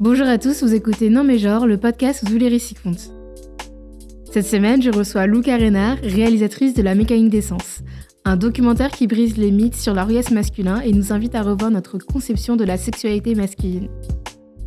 Bonjour 0.00 0.26
à 0.26 0.38
tous, 0.38 0.64
vous 0.64 0.74
écoutez 0.74 1.08
Non 1.08 1.22
mais 1.22 1.38
genre, 1.38 1.68
le 1.68 1.78
podcast 1.78 2.24
où 2.24 2.26
tous 2.26 2.36
les. 2.36 2.58
Cette 2.58 4.44
semaine, 4.44 4.82
je 4.82 4.90
reçois 4.90 5.28
Luca 5.28 5.56
Renard, 5.56 5.98
réalisatrice 6.02 6.74
de 6.74 6.82
La 6.82 6.96
mécanique 6.96 7.30
des 7.30 7.40
sens, 7.40 7.78
un 8.24 8.36
documentaire 8.36 8.90
qui 8.90 9.06
brise 9.06 9.36
les 9.36 9.52
mythes 9.52 9.76
sur 9.76 9.94
l'orgasme 9.94 10.34
masculin 10.34 10.80
et 10.80 10.90
nous 10.90 11.12
invite 11.12 11.36
à 11.36 11.42
revoir 11.42 11.70
notre 11.70 11.98
conception 11.98 12.56
de 12.56 12.64
la 12.64 12.76
sexualité 12.76 13.36
masculine. 13.36 13.88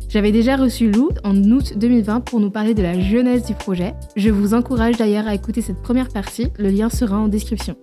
J'avais 0.08 0.32
déjà 0.32 0.56
reçu 0.56 0.90
Lou 0.90 1.10
en 1.24 1.36
août 1.36 1.74
2020 1.76 2.20
pour 2.20 2.40
nous 2.40 2.50
parler 2.50 2.72
de 2.72 2.82
la 2.82 2.98
jeunesse 2.98 3.44
du 3.44 3.52
projet. 3.52 3.92
Je 4.16 4.30
vous 4.30 4.54
encourage 4.54 4.96
d'ailleurs 4.96 5.28
à 5.28 5.34
écouter 5.34 5.60
cette 5.60 5.82
première 5.82 6.08
partie, 6.08 6.48
le 6.58 6.70
lien 6.70 6.88
sera 6.88 7.18
en 7.18 7.28
description. 7.28 7.76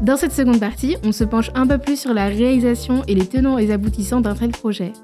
Dans 0.00 0.16
cette 0.16 0.32
seconde 0.32 0.60
partie, 0.60 0.96
on 1.04 1.12
se 1.12 1.24
penche 1.24 1.50
un 1.54 1.66
peu 1.66 1.76
plus 1.76 2.00
sur 2.00 2.14
la 2.14 2.28
réalisation 2.28 3.02
et 3.08 3.14
les 3.14 3.26
tenants 3.26 3.58
et 3.58 3.70
aboutissants 3.70 4.22
d'un 4.22 4.34
tel 4.34 4.52
projet. 4.52 4.94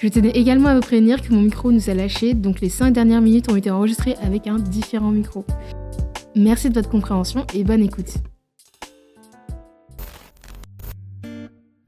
Je 0.00 0.08
tenais 0.08 0.30
également 0.30 0.68
à 0.70 0.74
vous 0.74 0.80
prévenir 0.80 1.20
que 1.20 1.32
mon 1.32 1.42
micro 1.42 1.70
nous 1.72 1.90
a 1.90 1.94
lâché, 1.94 2.32
donc 2.34 2.60
les 2.60 2.70
5 2.70 2.90
dernières 2.90 3.20
minutes 3.20 3.50
ont 3.50 3.56
été 3.56 3.70
enregistrées 3.70 4.14
avec 4.22 4.46
un 4.46 4.58
différent 4.58 5.10
micro. 5.10 5.44
Merci 6.34 6.70
de 6.70 6.74
votre 6.74 6.88
compréhension 6.88 7.46
et 7.54 7.64
bonne 7.64 7.82
écoute. 7.82 8.14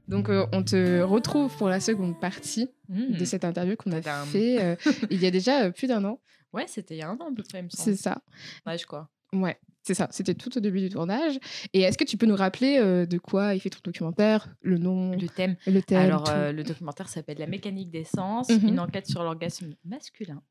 Donc, 0.07 0.29
euh, 0.29 0.45
on 0.53 0.61
te 0.63 1.01
retrouve 1.01 1.55
pour 1.57 1.69
la 1.69 1.79
seconde 1.79 2.19
partie 2.19 2.69
Mmh. 2.89 3.17
de 3.17 3.25
cette 3.25 3.43
interview 3.45 3.75
qu'on 3.75 3.91
a 3.91 3.95
Madame. 3.95 4.27
fait 4.27 4.61
euh, 4.61 4.75
il 5.09 5.19
y 5.21 5.25
a 5.25 5.31
déjà 5.31 5.63
euh, 5.63 5.71
plus 5.71 5.87
d'un 5.87 6.03
an. 6.05 6.19
Ouais, 6.53 6.65
c'était 6.67 6.95
il 6.95 6.99
y 6.99 7.01
a 7.01 7.09
un 7.09 7.15
an 7.15 7.31
à 7.31 7.35
peu 7.35 7.41
près, 7.41 7.59
il 7.59 7.63
me 7.63 7.69
C'est 7.71 7.95
ça. 7.95 8.21
Âge, 8.67 8.85
quoi. 8.85 9.09
Ouais, 9.33 9.57
c'est 9.83 9.93
ça. 9.93 10.07
C'était 10.11 10.33
tout 10.33 10.55
au 10.57 10.61
début 10.61 10.79
du 10.79 10.89
tournage. 10.89 11.37
Et 11.73 11.81
est-ce 11.81 11.97
que 11.97 12.03
tu 12.03 12.17
peux 12.17 12.25
nous 12.25 12.35
rappeler 12.35 12.77
euh, 12.79 13.05
de 13.05 13.17
quoi 13.17 13.53
il 13.53 13.59
fait 13.59 13.69
ton 13.69 13.79
documentaire, 13.83 14.47
le 14.61 14.77
nom, 14.77 15.11
Le 15.11 15.27
thème. 15.27 15.55
le 15.67 15.81
thème 15.81 15.99
Alors, 15.99 16.29
euh, 16.29 16.51
le 16.51 16.63
documentaire 16.63 17.09
s'appelle 17.09 17.37
La 17.37 17.47
mécanique 17.47 17.91
des 17.91 18.03
sens, 18.05 18.49
Mhm. 18.49 18.67
une 18.69 18.79
enquête 18.79 19.05
sur 19.07 19.23
l'orgasme 19.23 19.75
masculin. 19.85 20.41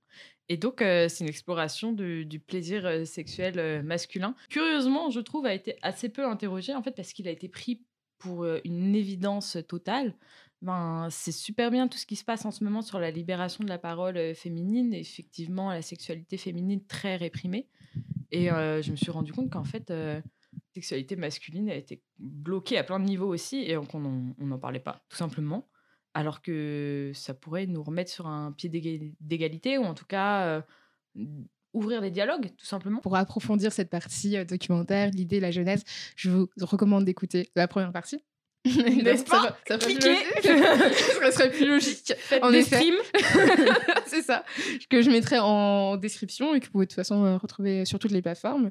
Et 0.48 0.56
donc, 0.56 0.82
euh, 0.82 1.08
c'est 1.08 1.24
une 1.24 1.30
exploration 1.30 1.92
de- 1.92 2.22
du 2.24 2.38
plaisir 2.38 3.06
sexuel 3.06 3.82
masculin. 3.82 4.34
Curieusement, 4.50 5.08
je 5.10 5.20
trouve, 5.20 5.46
a 5.46 5.54
été 5.54 5.76
assez 5.82 6.08
peu 6.10 6.26
interrogé, 6.28 6.74
en 6.74 6.82
fait, 6.82 6.92
parce 6.92 7.12
qu'il 7.12 7.26
a 7.26 7.30
été 7.30 7.48
pris 7.48 7.82
pour 8.18 8.44
une 8.64 8.94
évidence 8.94 9.56
totale. 9.66 10.14
Ben, 10.60 11.08
c'est 11.10 11.32
super 11.32 11.72
bien 11.72 11.88
tout 11.88 11.98
ce 11.98 12.06
qui 12.06 12.14
se 12.14 12.24
passe 12.24 12.44
en 12.44 12.52
ce 12.52 12.62
moment 12.62 12.82
sur 12.82 13.00
la 13.00 13.10
libération 13.10 13.64
de 13.64 13.68
la 13.68 13.78
parole 13.78 14.32
féminine, 14.36 14.94
effectivement, 14.94 15.70
la 15.70 15.82
sexualité 15.82 16.36
féminine 16.36 16.84
très 16.86 17.16
réprimée. 17.16 17.66
Et 18.30 18.50
euh, 18.50 18.80
je 18.82 18.90
me 18.90 18.96
suis 18.96 19.10
rendu 19.10 19.32
compte 19.32 19.50
qu'en 19.50 19.64
fait, 19.64 19.90
euh, 19.90 20.20
la 20.52 20.60
sexualité 20.74 21.16
masculine 21.16 21.68
a 21.68 21.74
été 21.74 22.02
bloquée 22.18 22.78
à 22.78 22.84
plein 22.84 22.98
de 22.98 23.04
niveaux 23.04 23.28
aussi, 23.28 23.58
et 23.58 23.74
donc 23.74 23.94
on 23.94 24.34
n'en 24.38 24.58
parlait 24.58 24.80
pas, 24.80 25.04
tout 25.08 25.16
simplement. 25.16 25.68
Alors 26.14 26.42
que 26.42 27.10
ça 27.14 27.34
pourrait 27.34 27.66
nous 27.66 27.82
remettre 27.82 28.10
sur 28.10 28.26
un 28.26 28.52
pied 28.52 28.68
d'éga- 28.68 29.14
d'égalité, 29.20 29.78
ou 29.78 29.84
en 29.84 29.94
tout 29.94 30.06
cas 30.06 30.46
euh, 30.46 30.62
ouvrir 31.72 32.00
des 32.00 32.10
dialogues, 32.10 32.50
tout 32.56 32.66
simplement. 32.66 33.00
Pour 33.00 33.16
approfondir 33.16 33.72
cette 33.72 33.90
partie 33.90 34.36
euh, 34.36 34.44
documentaire, 34.44 35.10
l'idée, 35.10 35.40
la 35.40 35.50
jeunesse, 35.50 35.84
je 36.16 36.30
vous 36.30 36.48
recommande 36.60 37.04
d'écouter 37.04 37.50
la 37.54 37.68
première 37.68 37.92
partie. 37.92 38.22
N'est-ce 39.02 39.24
Ça 39.24 39.24
pas 39.24 39.56
ça 39.66 39.78
Cliquez. 39.78 40.16
Ça 40.42 41.32
serait 41.32 41.50
plus 41.50 41.66
logique. 41.66 42.12
Faites 42.16 42.42
En 42.44 42.50
des 42.50 42.62
streams. 42.62 42.94
c'est 44.06 44.22
ça. 44.22 44.44
Que 44.88 45.02
je 45.02 45.10
mettrai 45.10 45.38
en 45.40 45.96
description 45.96 46.54
et 46.54 46.60
que 46.60 46.66
vous 46.66 46.72
pouvez 46.72 46.86
de 46.86 46.90
toute 46.90 46.96
façon 46.96 47.24
euh, 47.24 47.36
retrouver 47.36 47.84
sur 47.84 47.98
toutes 47.98 48.12
les 48.12 48.22
plateformes. 48.22 48.70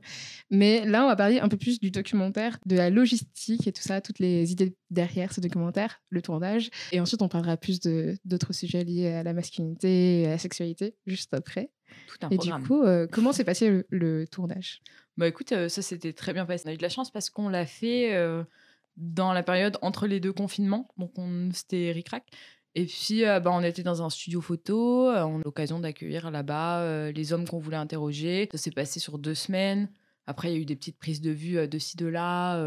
Mais 0.49 0.85
là, 0.85 1.03
on 1.03 1.07
va 1.07 1.15
parler 1.15 1.39
un 1.39 1.49
peu 1.49 1.57
plus 1.57 1.79
du 1.79 1.91
documentaire, 1.91 2.57
de 2.65 2.77
la 2.77 2.89
logistique 2.89 3.67
et 3.67 3.73
tout 3.73 3.81
ça, 3.81 3.99
toutes 3.99 4.19
les 4.19 4.51
idées 4.51 4.75
derrière 4.89 5.33
ce 5.33 5.41
documentaire, 5.41 6.01
le 6.09 6.21
tournage. 6.21 6.69
Et 6.93 6.99
ensuite, 7.01 7.21
on 7.21 7.27
parlera 7.27 7.57
plus 7.57 7.81
d'autres 8.23 8.53
sujets 8.53 8.83
liés 8.83 9.09
à 9.09 9.23
la 9.23 9.33
masculinité 9.33 10.21
et 10.21 10.27
à 10.27 10.29
la 10.31 10.37
sexualité 10.37 10.95
juste 11.05 11.33
après. 11.33 11.69
Tout 12.07 12.25
un 12.25 12.29
et 12.29 12.37
programme. 12.37 12.61
du 12.61 12.67
coup, 12.67 12.83
euh, 12.83 13.07
comment 13.11 13.33
s'est 13.33 13.43
passé 13.43 13.69
le, 13.69 13.85
le 13.89 14.25
tournage? 14.27 14.81
Bah 15.17 15.27
écoute, 15.27 15.51
euh, 15.51 15.67
ça 15.67 15.81
s'était 15.81 16.13
très 16.13 16.33
bien 16.33 16.45
passé. 16.45 16.63
On 16.65 16.69
a 16.69 16.73
eu 16.73 16.77
de 16.77 16.81
la 16.81 16.89
chance 16.89 17.11
parce 17.11 17.29
qu'on 17.29 17.49
l'a 17.49 17.65
fait 17.65 18.13
euh, 18.13 18.43
dans 19.01 19.33
la 19.33 19.43
période 19.43 19.77
entre 19.81 20.07
les 20.07 20.19
deux 20.19 20.31
confinements. 20.31 20.87
Donc 20.97 21.11
on 21.17 21.49
c'était 21.51 21.91
ric-rac. 21.91 22.23
Et 22.75 22.85
puis 22.85 23.25
euh, 23.25 23.39
bah, 23.39 23.51
on 23.53 23.63
était 23.63 23.83
dans 23.83 24.01
un 24.01 24.09
studio 24.09 24.39
photo. 24.39 25.09
euh, 25.09 25.23
on 25.23 25.39
a 25.39 25.43
l'occasion 25.43 25.79
d'accueillir 25.79 26.31
là-bas 26.31 26.81
euh, 26.81 27.11
les 27.11 27.33
hommes 27.33 27.47
qu'on 27.47 27.59
voulait 27.59 27.77
interroger. 27.77 28.47
Ça 28.51 28.57
s'est 28.57 28.71
passé 28.71 28.99
sur 28.99 29.17
deux 29.17 29.35
semaines. 29.35 29.89
Après, 30.27 30.49
il 30.49 30.53
y 30.53 30.57
a 30.57 30.61
eu 30.61 30.65
des 30.65 30.75
petites 30.75 30.99
prises 30.99 31.19
de 31.19 31.31
vue 31.31 31.57
euh, 31.57 31.67
de 31.67 31.79
ci, 31.79 31.97
de 31.97 32.05
là 32.05 32.61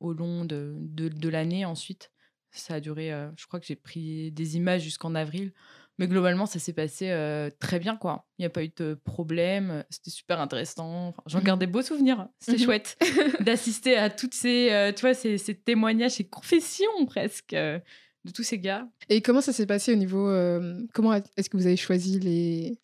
au 0.00 0.12
long 0.12 0.44
de, 0.44 0.76
de, 0.78 1.28
l'année 1.28 1.64
ensuite. 1.64 2.10
Ça 2.50 2.74
a 2.74 2.80
duré, 2.80 3.10
je 3.36 3.46
crois 3.46 3.60
que 3.60 3.66
j'ai 3.66 3.76
pris 3.76 4.32
des 4.32 4.56
images 4.56 4.82
jusqu'en 4.82 5.14
avril. 5.14 5.52
Mais 5.98 6.06
globalement, 6.06 6.46
ça 6.46 6.58
s'est 6.60 6.72
passé 6.72 7.10
euh, 7.10 7.50
très 7.58 7.78
bien, 7.80 7.96
quoi. 7.96 8.24
Il 8.38 8.42
n'y 8.42 8.46
a 8.46 8.50
pas 8.50 8.62
eu 8.62 8.70
de 8.76 8.94
problème. 9.04 9.84
C'était 9.90 10.10
super 10.10 10.40
intéressant. 10.40 11.08
Enfin, 11.08 11.22
J'en 11.26 11.38
Mhm. 11.40 11.44
garde 11.44 11.60
des 11.60 11.66
beaux 11.66 11.82
souvenirs. 11.82 12.28
C'était 12.38 12.58
Mhm. 12.58 12.64
chouette 12.64 12.96
d'assister 13.40 13.96
à 13.96 14.08
toutes 14.10 14.34
ces, 14.34 14.70
euh, 14.70 14.92
tu 14.92 15.00
vois, 15.00 15.14
ces, 15.14 15.38
ces 15.38 15.54
témoignages, 15.56 16.12
ces 16.12 16.28
confessions 16.28 17.04
presque 17.06 17.52
euh, 17.54 17.78
de 18.24 18.30
tous 18.32 18.42
ces 18.44 18.58
gars. 18.58 18.88
Et 19.08 19.22
comment 19.22 19.40
ça 19.40 19.52
s'est 19.52 19.66
passé 19.66 19.92
au 19.92 19.96
niveau. 19.96 20.28
euh, 20.28 20.84
comment 20.94 21.14
est-ce 21.14 21.50
que 21.50 21.56
vous 21.56 21.66
avez 21.66 21.76
choisi 21.76 22.20
les 22.20 22.78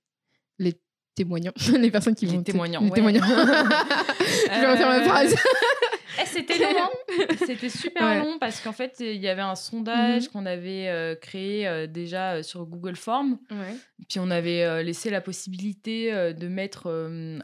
témoignants 1.15 1.53
Les 1.79 1.91
personnes 1.91 2.15
qui 2.15 2.27
Les 2.27 2.33
vont. 2.37 2.43
té- 2.43 2.53
témoignants, 2.53 2.81
Les 2.81 2.89
ouais. 2.91 2.95
témoignants. 2.95 3.25
Je 3.27 4.61
vais 4.61 4.71
refaire 4.71 4.89
ma 4.89 4.99
Euh, 5.01 5.05
phrase. 5.05 5.35
Eh, 6.23 6.27
c'était 6.27 6.59
long, 6.59 6.69
hein. 6.79 7.25
C'était 7.45 7.69
super 7.69 8.05
Ouais. 8.05 8.19
long 8.21 8.39
parce 8.39 8.61
qu'en 8.61 8.71
fait, 8.71 8.95
il 9.01 9.17
y 9.21 9.27
avait 9.27 9.43
un 9.43 9.57
sondage 9.57 10.23
Mhm. 10.27 10.29
qu'on 10.29 10.47
avait 10.47 10.87
euh, 10.89 11.17
créé 11.17 11.67
euh, 11.67 11.89
déjà 11.89 12.41
sur 12.45 12.67
Google 12.67 12.95
Form. 12.95 13.37
Ouais. 13.51 13.75
Puis 14.09 14.21
on 14.21 14.31
avait 14.31 14.63
euh, 14.63 14.85
laissé 14.85 15.11
la 15.11 15.21
possibilité 15.21 16.13
de 16.33 16.47
mettre 16.47 16.87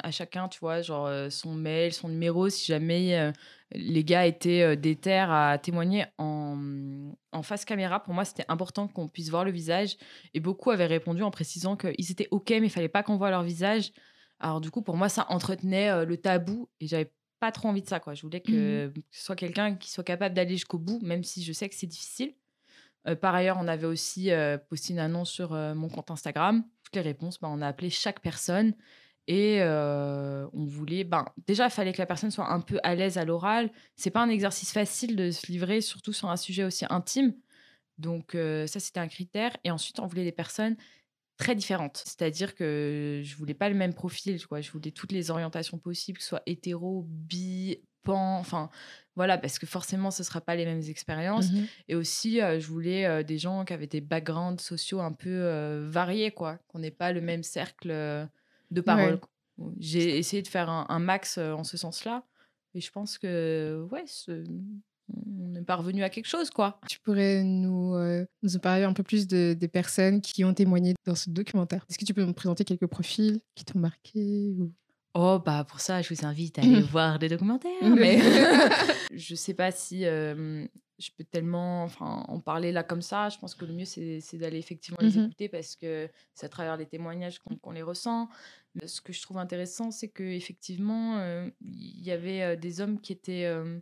à 0.04 0.10
chacun, 0.12 0.46
tu 0.46 0.60
vois, 0.60 0.82
genre 0.82 1.10
son 1.30 1.52
mail, 1.54 1.92
son 1.92 2.08
numéro, 2.10 2.48
si 2.48 2.66
jamais 2.66 3.32
les 3.72 4.04
gars 4.04 4.26
étaient 4.26 4.62
euh, 4.62 4.76
déter 4.76 5.18
à 5.18 5.58
témoigner 5.62 6.06
en, 6.18 7.12
en 7.32 7.42
face 7.42 7.64
caméra. 7.64 8.02
Pour 8.02 8.14
moi, 8.14 8.24
c'était 8.24 8.44
important 8.48 8.88
qu'on 8.88 9.08
puisse 9.08 9.30
voir 9.30 9.44
le 9.44 9.50
visage. 9.50 9.96
Et 10.34 10.40
beaucoup 10.40 10.70
avaient 10.70 10.86
répondu 10.86 11.22
en 11.22 11.30
précisant 11.30 11.76
qu'ils 11.76 12.10
étaient 12.10 12.28
OK, 12.30 12.50
mais 12.50 12.66
il 12.66 12.70
fallait 12.70 12.88
pas 12.88 13.02
qu'on 13.02 13.16
voit 13.16 13.30
leur 13.30 13.42
visage. 13.42 13.92
Alors 14.38 14.60
du 14.60 14.70
coup, 14.70 14.82
pour 14.82 14.96
moi, 14.96 15.08
ça 15.08 15.26
entretenait 15.28 15.90
euh, 15.90 16.04
le 16.04 16.16
tabou 16.16 16.68
et 16.80 16.86
j'avais 16.86 17.12
pas 17.40 17.52
trop 17.52 17.68
envie 17.68 17.82
de 17.82 17.88
ça. 17.88 18.00
Quoi. 18.00 18.14
Je 18.14 18.22
voulais 18.22 18.40
que, 18.40 18.88
que 18.88 19.00
ce 19.10 19.24
soit 19.24 19.36
quelqu'un 19.36 19.74
qui 19.74 19.90
soit 19.90 20.04
capable 20.04 20.34
d'aller 20.34 20.52
jusqu'au 20.52 20.78
bout, 20.78 21.00
même 21.02 21.24
si 21.24 21.42
je 21.42 21.52
sais 21.52 21.68
que 21.68 21.74
c'est 21.74 21.86
difficile. 21.86 22.34
Euh, 23.06 23.16
par 23.16 23.34
ailleurs, 23.34 23.56
on 23.58 23.68
avait 23.68 23.86
aussi 23.86 24.30
euh, 24.30 24.58
posté 24.58 24.92
une 24.92 24.98
annonce 24.98 25.30
sur 25.30 25.54
euh, 25.54 25.74
mon 25.74 25.88
compte 25.88 26.10
Instagram. 26.10 26.64
Toutes 26.84 26.96
les 26.96 27.02
réponses, 27.02 27.40
bah, 27.40 27.48
on 27.50 27.62
a 27.62 27.66
appelé 27.66 27.90
chaque 27.90 28.20
personne 28.20 28.74
et 29.30 29.58
euh, 29.60 30.48
on 30.52 30.64
voulait. 30.64 31.04
Ben, 31.04 31.24
déjà, 31.46 31.66
il 31.66 31.70
fallait 31.70 31.92
que 31.92 31.98
la 31.98 32.06
personne 32.06 32.32
soit 32.32 32.50
un 32.50 32.60
peu 32.60 32.80
à 32.82 32.96
l'aise 32.96 33.16
à 33.16 33.24
l'oral. 33.24 33.70
C'est 33.94 34.10
pas 34.10 34.22
un 34.22 34.28
exercice 34.28 34.72
facile 34.72 35.14
de 35.14 35.30
se 35.30 35.46
livrer, 35.46 35.80
surtout 35.80 36.12
sur 36.12 36.28
un 36.30 36.36
sujet 36.36 36.64
aussi 36.64 36.84
intime. 36.90 37.34
Donc, 37.96 38.34
euh, 38.34 38.66
ça, 38.66 38.80
c'était 38.80 38.98
un 38.98 39.06
critère. 39.06 39.56
Et 39.62 39.70
ensuite, 39.70 40.00
on 40.00 40.06
voulait 40.08 40.24
des 40.24 40.32
personnes 40.32 40.76
très 41.36 41.54
différentes. 41.54 42.02
C'est-à-dire 42.04 42.56
que 42.56 43.20
je 43.22 43.36
voulais 43.36 43.54
pas 43.54 43.68
le 43.68 43.76
même 43.76 43.94
profil. 43.94 44.44
Quoi. 44.48 44.62
Je 44.62 44.72
voulais 44.72 44.90
toutes 44.90 45.12
les 45.12 45.30
orientations 45.30 45.78
possibles, 45.78 46.18
que 46.18 46.24
ce 46.24 46.30
soit 46.30 46.42
hétéro, 46.46 47.04
bi, 47.06 47.78
pan, 48.02 48.36
enfin 48.38 48.68
voilà, 49.14 49.38
parce 49.38 49.58
que 49.58 49.66
forcément, 49.66 50.10
ce 50.10 50.22
ne 50.22 50.26
sera 50.26 50.40
pas 50.40 50.56
les 50.56 50.64
mêmes 50.64 50.82
expériences. 50.88 51.52
Mhm. 51.52 51.66
Et 51.88 51.94
aussi, 51.94 52.40
euh, 52.40 52.58
je 52.58 52.66
voulais 52.66 53.06
euh, 53.06 53.22
des 53.22 53.38
gens 53.38 53.64
qui 53.64 53.72
avaient 53.72 53.86
des 53.86 54.00
backgrounds 54.00 54.60
sociaux 54.60 55.00
un 55.00 55.12
peu 55.12 55.28
euh, 55.28 55.86
variés, 55.88 56.32
quoi. 56.32 56.58
Qu'on 56.66 56.80
n'ait 56.80 56.90
pas 56.90 57.12
le 57.12 57.20
même 57.20 57.42
cercle 57.42 58.28
de 58.70 58.80
parole. 58.80 59.20
J'ai 59.78 60.18
essayé 60.18 60.42
de 60.42 60.48
faire 60.48 60.68
un, 60.70 60.86
un 60.88 60.98
max 60.98 61.36
euh, 61.38 61.52
en 61.52 61.64
ce 61.64 61.76
sens-là. 61.76 62.24
Et 62.74 62.80
je 62.80 62.90
pense 62.90 63.18
que, 63.18 63.86
ouais, 63.90 64.04
ce- 64.06 64.44
on 65.12 65.54
est 65.56 65.62
parvenu 65.62 66.02
à 66.04 66.08
quelque 66.08 66.28
chose, 66.28 66.50
quoi. 66.50 66.80
Tu 66.88 67.00
pourrais 67.00 67.42
nous, 67.42 67.94
euh, 67.94 68.24
nous 68.42 68.56
en 68.56 68.58
parler 68.60 68.84
un 68.84 68.92
peu 68.92 69.02
plus 69.02 69.26
de, 69.26 69.54
des 69.58 69.68
personnes 69.68 70.20
qui 70.20 70.44
ont 70.44 70.54
témoigné 70.54 70.94
dans 71.04 71.16
ce 71.16 71.30
documentaire. 71.30 71.84
Est-ce 71.90 71.98
que 71.98 72.04
tu 72.04 72.14
peux 72.14 72.24
me 72.24 72.32
présenter 72.32 72.64
quelques 72.64 72.86
profils 72.86 73.40
qui 73.54 73.64
t'ont 73.64 73.80
marqué 73.80 74.50
ou... 74.56 74.72
Oh, 75.14 75.40
bah 75.44 75.64
pour 75.68 75.80
ça, 75.80 76.00
je 76.02 76.14
vous 76.14 76.24
invite 76.24 76.58
à 76.60 76.62
aller 76.62 76.80
voir 76.82 77.18
des 77.18 77.28
documentaires. 77.28 77.72
Mais 77.82 78.20
je 79.12 79.34
sais 79.34 79.54
pas 79.54 79.72
si 79.72 80.04
euh, 80.06 80.64
je 81.00 81.10
peux 81.16 81.24
tellement 81.24 81.82
enfin, 81.84 82.24
en 82.28 82.40
parler 82.40 82.72
là 82.72 82.82
comme 82.84 83.02
ça. 83.02 83.28
Je 83.30 83.38
pense 83.38 83.54
que 83.54 83.64
le 83.64 83.72
mieux, 83.72 83.84
c'est 83.86 84.20
d'aller 84.38 84.58
effectivement 84.58 84.98
les 85.00 85.16
Mhm. 85.16 85.24
écouter 85.26 85.48
parce 85.48 85.74
que 85.76 86.08
c'est 86.34 86.46
à 86.46 86.48
travers 86.48 86.76
les 86.76 86.86
témoignages 86.86 87.38
qu'on 87.40 87.70
les 87.72 87.82
ressent. 87.82 88.28
Mais 88.74 88.86
Ce 88.86 89.00
que 89.00 89.12
je 89.12 89.20
trouve 89.22 89.38
intéressant, 89.38 89.90
c'est 89.90 90.08
qu'effectivement, 90.08 91.18
il 91.62 92.02
y 92.04 92.10
avait 92.12 92.42
euh, 92.42 92.56
des 92.56 92.80
hommes 92.80 93.00
qui 93.00 93.12
étaient 93.12 93.46
euh, 93.46 93.80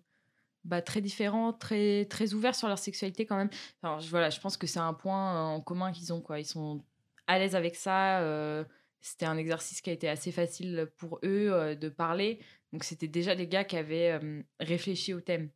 bah, 0.65 0.83
très 0.83 1.01
différents, 1.01 1.53
très, 1.53 2.05
très 2.07 2.35
ouverts 2.35 2.55
sur 2.55 2.69
leur 2.69 2.79
sexualité 2.79 3.27
quand 3.27 3.37
même. 3.37 3.51
Enfin, 3.83 4.01
je, 4.01 4.09
voilà, 4.11 4.31
je 4.31 4.41
pense 4.41 4.57
que 4.57 4.67
c'est 4.67 4.79
un 4.81 4.95
point 4.95 5.35
euh, 5.37 5.57
en 5.57 5.61
commun 5.61 5.93
qu'ils 5.93 6.13
ont. 6.13 6.21
Quoi. 6.21 6.41
Ils 6.41 6.47
sont 6.47 6.85
à 7.27 7.39
l'aise 7.39 7.55
avec 7.57 7.77
ça. 7.77 8.21
euh, 8.23 8.65
c'était 9.01 9.27
un 9.27 9.37
exercice 9.39 9.81
qui 9.81 9.91
a 9.91 9.93
été 9.93 10.09
assez 10.09 10.33
facile 10.33 10.89
pour 10.97 11.19
eux 11.25 11.51
euh, 11.53 11.75
de 11.77 11.89
parler. 11.89 12.41
Donc, 12.73 12.83
c'était 12.85 13.07
déjà 13.09 13.35
des 13.37 13.47
gars 13.47 13.65
qui 13.65 13.77
avaient 13.77 14.19
euh, 14.21 14.43
réfléchi 14.61 15.15
au 15.15 15.21
thème. 15.21 15.51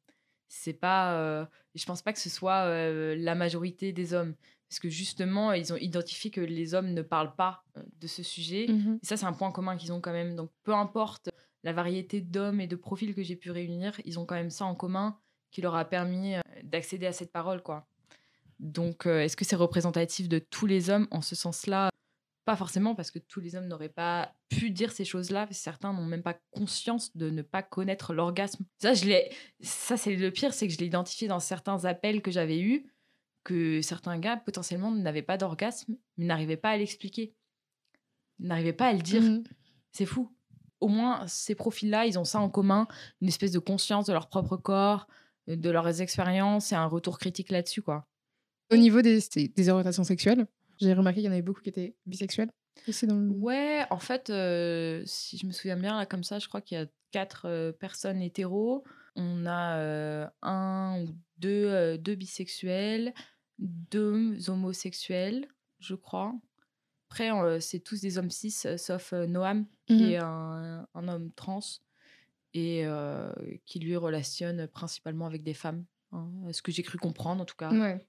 C'est 0.54 0.74
pas. 0.74 1.14
euh, 1.14 1.46
je 1.74 1.86
pense 1.86 2.02
pas 2.02 2.12
que 2.12 2.18
ce 2.18 2.28
soit 2.28 2.66
euh, 2.66 3.16
la 3.16 3.34
majorité 3.34 3.90
des 3.92 4.12
hommes. 4.12 4.34
Parce 4.68 4.80
que 4.80 4.90
justement, 4.90 5.52
ils 5.52 5.72
ont 5.72 5.76
identifié 5.76 6.30
que 6.30 6.42
les 6.42 6.74
hommes 6.74 6.92
ne 6.92 7.00
parlent 7.00 7.34
pas 7.34 7.64
euh, 7.78 7.82
de 8.00 8.06
ce 8.06 8.22
sujet. 8.22 8.66
Mhm. 8.68 8.98
Et 9.02 9.06
ça, 9.06 9.16
c'est 9.16 9.24
un 9.24 9.32
point 9.32 9.50
commun 9.50 9.78
qu'ils 9.78 9.94
ont 9.94 10.02
quand 10.02 10.12
même. 10.12 10.36
Donc, 10.36 10.50
peu 10.62 10.74
importe 10.74 11.30
la 11.64 11.72
variété 11.72 12.20
d'hommes 12.20 12.60
et 12.60 12.66
de 12.66 12.76
profils 12.76 13.14
que 13.14 13.22
j'ai 13.22 13.34
pu 13.34 13.50
réunir, 13.50 13.98
ils 14.04 14.18
ont 14.18 14.26
quand 14.26 14.34
même 14.34 14.50
ça 14.50 14.66
en 14.66 14.74
commun 14.74 15.18
qui 15.50 15.62
leur 15.62 15.74
a 15.74 15.86
permis 15.86 16.34
d'accéder 16.64 17.06
à 17.06 17.12
cette 17.12 17.32
parole, 17.32 17.62
quoi. 17.62 17.86
Donc, 18.58 19.06
est-ce 19.06 19.36
que 19.36 19.44
c'est 19.44 19.56
représentatif 19.56 20.28
de 20.28 20.38
tous 20.38 20.66
les 20.66 20.90
hommes 20.90 21.08
en 21.10 21.22
ce 21.22 21.34
sens-là 21.34 21.91
Pas 22.44 22.56
forcément, 22.56 22.94
parce 22.96 23.10
que 23.12 23.20
tous 23.20 23.38
les 23.40 23.54
hommes 23.54 23.68
n'auraient 23.68 23.88
pas 23.88 24.34
pu 24.48 24.70
dire 24.70 24.90
ces 24.90 25.04
choses-là. 25.04 25.46
Certains 25.52 25.92
n'ont 25.92 26.04
même 26.04 26.24
pas 26.24 26.36
conscience 26.50 27.16
de 27.16 27.30
ne 27.30 27.42
pas 27.42 27.62
connaître 27.62 28.12
l'orgasme. 28.14 28.64
Ça, 28.80 28.94
je 28.94 29.04
l'ai. 29.04 29.30
Ça, 29.60 29.96
c'est 29.96 30.16
le 30.16 30.30
pire, 30.32 30.52
c'est 30.52 30.66
que 30.66 30.72
je 30.74 30.78
l'ai 30.78 30.86
identifié 30.86 31.28
dans 31.28 31.38
certains 31.38 31.84
appels 31.84 32.20
que 32.20 32.32
j'avais 32.32 32.60
eus, 32.60 32.92
que 33.44 33.80
certains 33.80 34.18
gars 34.18 34.36
potentiellement 34.38 34.90
n'avaient 34.90 35.22
pas 35.22 35.36
d'orgasme, 35.38 35.96
mais 36.16 36.24
n'arrivaient 36.24 36.56
pas 36.56 36.70
à 36.70 36.76
l'expliquer, 36.76 37.32
n'arrivaient 38.40 38.72
pas 38.72 38.88
à 38.88 38.92
le 38.92 39.02
dire. 39.02 39.22
Mhm. 39.22 39.44
C'est 39.92 40.06
fou. 40.06 40.34
Au 40.80 40.88
moins, 40.88 41.24
ces 41.28 41.54
profils-là, 41.54 42.06
ils 42.06 42.18
ont 42.18 42.24
ça 42.24 42.40
en 42.40 42.50
commun, 42.50 42.88
une 43.20 43.28
espèce 43.28 43.52
de 43.52 43.60
conscience 43.60 44.06
de 44.06 44.12
leur 44.12 44.28
propre 44.28 44.56
corps, 44.56 45.06
de 45.46 45.70
leurs 45.70 46.00
expériences 46.00 46.72
et 46.72 46.74
un 46.74 46.86
retour 46.86 47.18
critique 47.18 47.50
là-dessus, 47.50 47.82
quoi. 47.82 48.08
Au 48.72 48.76
niveau 48.76 49.00
des- 49.00 49.20
des 49.54 49.68
orientations 49.68 50.02
sexuelles, 50.02 50.46
j'ai 50.80 50.92
remarqué 50.94 51.16
qu'il 51.20 51.26
y 51.26 51.28
en 51.28 51.32
avait 51.32 51.42
beaucoup 51.42 51.60
qui 51.62 51.68
étaient 51.70 51.94
bisexuels. 52.06 52.50
aussi 52.88 53.06
dans 53.06 53.16
le... 53.16 53.28
Ouais, 53.30 53.84
en 53.90 53.98
fait, 53.98 54.30
euh, 54.30 55.02
si 55.06 55.38
je 55.38 55.46
me 55.46 55.52
souviens 55.52 55.76
bien, 55.76 55.96
là, 55.96 56.06
comme 56.06 56.24
ça, 56.24 56.38
je 56.38 56.48
crois 56.48 56.60
qu'il 56.60 56.78
y 56.78 56.80
a 56.80 56.86
quatre 57.10 57.46
euh, 57.46 57.72
personnes 57.72 58.22
hétéros. 58.22 58.84
On 59.16 59.44
a 59.46 59.76
euh, 59.78 60.26
un 60.42 61.02
ou 61.02 61.08
deux, 61.38 61.98
deux 61.98 62.14
bisexuels, 62.14 63.12
deux 63.58 64.48
homosexuels, 64.48 65.46
je 65.80 65.94
crois. 65.94 66.34
Après, 67.10 67.30
c'est 67.60 67.80
tous 67.80 68.00
des 68.00 68.16
hommes 68.16 68.30
cis, 68.30 68.50
sauf 68.78 69.12
Noam, 69.12 69.66
qui 69.86 69.94
Mhm. 70.04 70.10
est 70.12 70.16
un, 70.16 70.88
un 70.94 71.08
homme 71.08 71.30
trans 71.36 71.60
et 72.54 72.84
qui 73.66 73.78
lui 73.80 73.96
relationne 73.96 74.66
principalement 74.68 75.26
avec 75.26 75.42
des 75.42 75.54
femmes. 75.54 75.84
hein, 76.12 76.30
ce 76.52 76.60
que 76.62 76.70
j'ai 76.72 76.82
cru 76.82 76.98
comprendre, 76.98 77.40
en 77.42 77.44
tout 77.46 77.56
cas. 77.56 77.70
Ouais. 77.72 78.06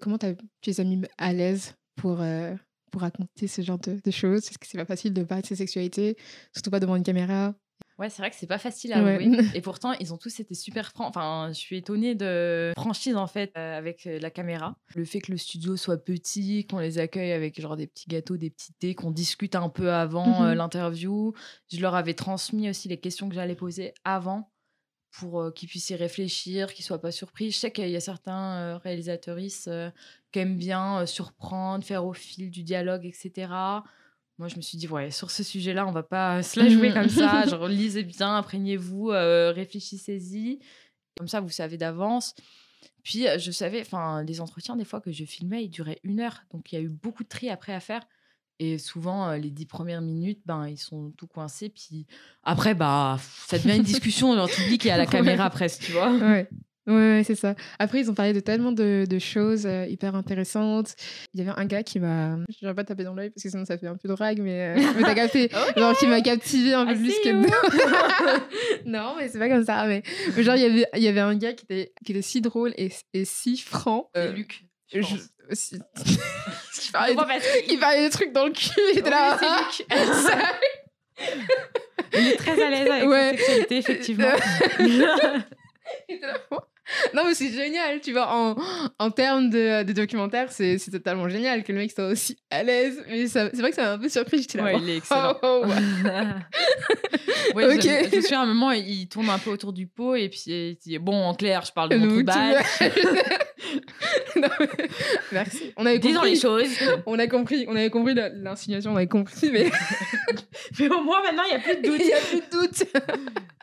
Comment 0.00 0.18
t'as- 0.18 0.34
tu 0.34 0.70
les 0.70 0.80
as 0.80 0.84
mis 0.84 1.02
à 1.18 1.32
l'aise 1.32 1.74
pour, 1.98 2.20
euh, 2.22 2.54
pour 2.90 3.02
raconter 3.02 3.46
ce 3.48 3.62
genre 3.62 3.78
de, 3.78 3.98
de 4.02 4.10
choses 4.10 4.48
Est-ce 4.48 4.58
que 4.58 4.66
c'est 4.66 4.78
pas 4.78 4.84
facile 4.86 5.12
de 5.12 5.22
parler 5.24 5.42
de 5.42 5.46
ses 5.46 5.56
sexualités, 5.56 6.16
surtout 6.54 6.70
pas 6.70 6.80
devant 6.80 6.96
une 6.96 7.02
caméra 7.02 7.54
Ouais, 7.98 8.08
c'est 8.10 8.22
vrai 8.22 8.30
que 8.30 8.36
c'est 8.36 8.46
pas 8.46 8.58
facile 8.58 8.92
à 8.92 9.02
Ouais. 9.02 9.14
avouer. 9.14 9.28
Et 9.56 9.60
pourtant, 9.60 9.92
ils 9.94 10.14
ont 10.14 10.16
tous 10.18 10.38
été 10.38 10.54
super 10.54 10.90
francs. 10.92 11.08
Enfin, 11.08 11.48
je 11.48 11.58
suis 11.58 11.78
étonnée 11.78 12.14
de 12.14 12.72
franchise 12.76 13.16
en 13.16 13.26
fait 13.26 13.50
euh, 13.56 13.76
avec 13.76 14.06
euh, 14.06 14.20
la 14.20 14.30
caméra. 14.30 14.76
Le 14.94 15.04
fait 15.04 15.20
que 15.20 15.32
le 15.32 15.36
studio 15.38 15.76
soit 15.76 15.96
petit, 16.04 16.64
qu'on 16.68 16.78
les 16.78 16.98
accueille 16.98 17.32
avec 17.32 17.60
genre 17.60 17.76
des 17.76 17.88
petits 17.88 18.06
gâteaux, 18.08 18.36
des 18.36 18.50
petits 18.50 18.72
thés, 18.74 18.94
qu'on 18.94 19.10
discute 19.10 19.56
un 19.56 19.68
peu 19.68 19.92
avant 19.92 20.44
euh, 20.44 20.50
Mhm. 20.52 20.58
l'interview. 20.58 21.32
Je 21.72 21.80
leur 21.80 21.96
avais 21.96 22.14
transmis 22.14 22.70
aussi 22.70 22.86
les 22.88 23.00
questions 23.00 23.28
que 23.28 23.34
j'allais 23.34 23.56
poser 23.56 23.92
avant 24.04 24.52
pour 25.10 25.40
euh, 25.40 25.50
qu'ils 25.50 25.68
puissent 25.68 25.90
y 25.90 25.94
réfléchir, 25.96 26.72
qu'ils 26.74 26.84
soient 26.84 27.00
pas 27.00 27.10
surpris. 27.12 27.50
Je 27.50 27.56
sais 27.58 27.70
qu'il 27.72 27.88
y 27.88 27.96
a 27.96 28.00
certains 28.00 28.56
euh, 28.56 28.76
réalisateuristes 28.76 29.68
euh, 29.68 29.90
qui 30.32 30.38
aiment 30.40 30.56
bien 30.58 31.00
euh, 31.00 31.06
surprendre, 31.06 31.84
faire 31.84 32.04
au 32.04 32.12
fil 32.12 32.50
du 32.50 32.62
dialogue, 32.62 33.06
etc. 33.06 33.48
Moi, 34.38 34.46
je 34.48 34.56
me 34.56 34.60
suis 34.60 34.78
dit, 34.78 34.86
ouais, 34.86 35.10
sur 35.10 35.30
ce 35.30 35.42
sujet-là, 35.42 35.86
on 35.86 35.90
va 35.92 36.02
pas 36.04 36.42
se 36.42 36.60
la 36.60 36.68
jouer 36.68 36.88
Mhm. 36.90 36.94
comme 36.94 37.08
ça. 37.08 37.44
Genre, 37.48 37.66
lisez 37.68 38.04
bien, 38.04 38.36
imprégnez-vous, 38.36 39.10
euh, 39.10 39.50
réfléchissez-y. 39.52 40.60
Comme 41.16 41.26
ça, 41.28 41.40
vous 41.40 41.48
savez 41.48 41.76
d'avance. 41.76 42.34
Puis, 43.02 43.26
euh, 43.26 43.38
je 43.38 43.50
savais, 43.50 43.80
enfin, 43.80 44.22
les 44.22 44.40
entretiens, 44.40 44.76
des 44.76 44.84
fois 44.84 45.00
que 45.00 45.10
je 45.10 45.24
filmais, 45.24 45.64
ils 45.64 45.68
duraient 45.70 45.98
une 46.04 46.20
heure. 46.20 46.42
Donc, 46.52 46.70
il 46.70 46.76
y 46.76 46.78
a 46.78 46.82
eu 46.82 46.88
beaucoup 46.88 47.24
de 47.24 47.28
tri 47.28 47.48
après 47.50 47.72
à 47.72 47.80
faire. 47.80 48.02
Et 48.60 48.78
souvent, 48.78 49.32
les 49.34 49.50
dix 49.50 49.66
premières 49.66 50.00
minutes, 50.02 50.40
ben, 50.46 50.66
ils 50.68 50.78
sont 50.78 51.12
tout 51.16 51.26
coincés. 51.28 51.68
Puis 51.68 52.06
après, 52.42 52.74
bah, 52.74 53.18
ça 53.46 53.56
devient 53.58 53.76
une 53.76 53.82
discussion. 53.84 54.34
Tu 54.48 54.68
dis 54.68 54.78
qu'il 54.78 54.88
y 54.88 54.90
a 54.92 54.96
la 54.96 55.04
Ouais. 55.04 55.08
caméra 55.10 55.48
presque, 55.50 55.82
tu 55.82 55.92
vois. 55.92 56.10
Ouais. 56.12 56.48
Ouais, 56.88 56.94
ouais, 56.94 57.22
c'est 57.22 57.34
ça. 57.34 57.54
Après, 57.78 58.00
ils 58.00 58.10
ont 58.10 58.14
parlé 58.14 58.32
de 58.32 58.40
tellement 58.40 58.72
de, 58.72 59.04
de 59.06 59.18
choses 59.18 59.66
euh, 59.66 59.84
hyper 59.86 60.14
intéressantes. 60.14 60.94
Il 61.34 61.38
y 61.38 61.46
avait 61.46 61.52
un 61.60 61.66
gars 61.66 61.82
qui 61.82 62.00
m'a. 62.00 62.36
Je 62.48 62.64
ne 62.64 62.70
vais 62.70 62.74
pas 62.74 62.82
taper 62.84 63.04
dans 63.04 63.12
l'œil 63.12 63.28
parce 63.28 63.42
que 63.42 63.50
sinon 63.50 63.66
ça 63.66 63.76
fait 63.76 63.86
un 63.88 63.96
peu 63.96 64.08
de 64.08 64.14
drague, 64.14 64.40
mais, 64.40 64.74
euh, 64.74 64.82
mais 64.96 65.02
t'as 65.02 65.14
capté. 65.14 65.50
Genre 65.76 65.94
qui 65.98 66.06
m'a 66.06 66.22
captivé 66.22 66.72
un 66.72 66.86
peu 66.86 66.94
I 66.94 66.96
plus 66.96 67.14
que. 67.22 67.28
you. 67.28 67.46
non, 68.86 69.14
mais 69.18 69.28
c'est 69.28 69.38
pas 69.38 69.50
comme 69.50 69.64
ça. 69.66 69.86
Mais, 69.86 70.02
genre, 70.38 70.56
il 70.56 70.62
y 70.62 70.64
avait, 70.64 70.86
il 70.96 71.02
y 71.02 71.08
avait 71.08 71.20
un 71.20 71.36
gars 71.36 71.52
qui 71.52 71.64
était, 71.66 71.92
qui 72.06 72.12
était 72.12 72.22
si 72.22 72.40
drôle 72.40 72.72
et, 72.78 72.90
et 73.12 73.26
si 73.26 73.58
franc. 73.58 74.10
Euh, 74.16 74.32
Luc. 74.32 74.64
je 74.90 75.02
je- 75.02 75.76
pense. 76.92 77.02
aussi- 77.02 77.10
il, 77.10 77.16
parlait 77.16 77.38
de, 77.38 77.40
parce 77.40 77.44
que- 77.46 77.72
il 77.72 77.78
parlait 77.78 78.00
des 78.02 78.10
trucs 78.10 78.32
dans 78.32 78.44
le 78.46 78.52
cul. 78.52 78.70
Il 78.94 78.98
était 79.00 79.10
là. 79.10 79.38
Oui, 79.40 79.46
c'est 79.72 79.86
Luc. 79.86 80.46
Il 82.14 82.28
est 82.28 82.36
très 82.36 82.62
à 82.62 82.70
l'aise 82.70 82.88
avec 82.88 83.08
Ouais. 83.08 83.30
sa 83.32 83.36
sexualité, 83.36 83.76
effectivement. 83.78 84.28
Non, 87.12 87.24
mais 87.26 87.34
c'est 87.34 87.50
génial, 87.52 88.00
tu 88.00 88.12
vois. 88.12 88.28
En, 88.34 88.56
en 88.98 89.10
termes 89.10 89.50
de, 89.50 89.82
de 89.82 89.92
documentaire, 89.92 90.50
c'est 90.50 90.78
totalement 90.90 91.28
génial 91.28 91.62
que 91.62 91.70
le 91.70 91.80
mec 91.80 91.90
soit 91.92 92.06
aussi 92.06 92.38
à 92.50 92.62
l'aise. 92.62 93.04
Mais 93.10 93.26
c'est 93.26 93.54
vrai 93.56 93.68
que 93.70 93.76
ça 93.76 93.82
m'a 93.82 93.92
un 93.92 93.98
peu 93.98 94.08
surpris. 94.08 94.40
J'étais 94.40 94.56
là. 94.56 94.64
Ouais, 94.64 94.76
il 94.80 94.88
est 94.88 94.96
excellent. 94.96 95.36
oh, 95.42 95.64
oh, 95.64 95.66
ouais. 95.66 95.74
Ouais, 97.54 97.74
Ok. 97.76 97.82
je, 97.82 98.08
je 98.10 98.16
me 98.16 98.20
souviens, 98.22 98.40
à 98.40 98.44
un 98.44 98.46
moment, 98.46 98.72
il 98.72 99.06
tourne 99.06 99.28
un 99.28 99.38
peu 99.38 99.50
autour 99.50 99.74
du 99.74 99.86
pot 99.86 100.14
et 100.14 100.30
puis 100.30 100.42
il 100.46 100.76
dit 100.78 100.98
Bon, 100.98 101.14
en 101.26 101.34
clair, 101.34 101.62
je 101.66 101.72
parle 101.72 101.90
de 101.90 101.96
mon 101.96 102.08
trou 102.08 102.22
Merci. 105.32 105.72
On 105.76 105.86
avait 105.86 105.98
Disons 105.98 106.14
compris. 106.20 106.30
les 106.30 106.40
choses. 106.40 106.68
On 107.06 107.18
a 107.18 107.26
compris. 107.26 107.64
On 107.68 107.76
avait 107.76 107.90
compris 107.90 108.14
l'insinuation. 108.14 108.92
On 108.92 108.96
avait 108.96 109.06
compris, 109.06 109.50
mais 109.52 109.70
Mais 110.80 110.88
au 110.88 111.02
moins, 111.02 111.22
maintenant, 111.22 111.42
il 111.50 111.56
n'y 111.56 111.56
a 111.56 111.60
plus 111.60 111.76
de 111.76 111.86
il 111.86 111.90
doute. 111.90 112.06
n'y 112.06 112.12
a 112.12 112.18
plus 112.18 112.40
de 112.40 112.50
doute. 112.50 112.84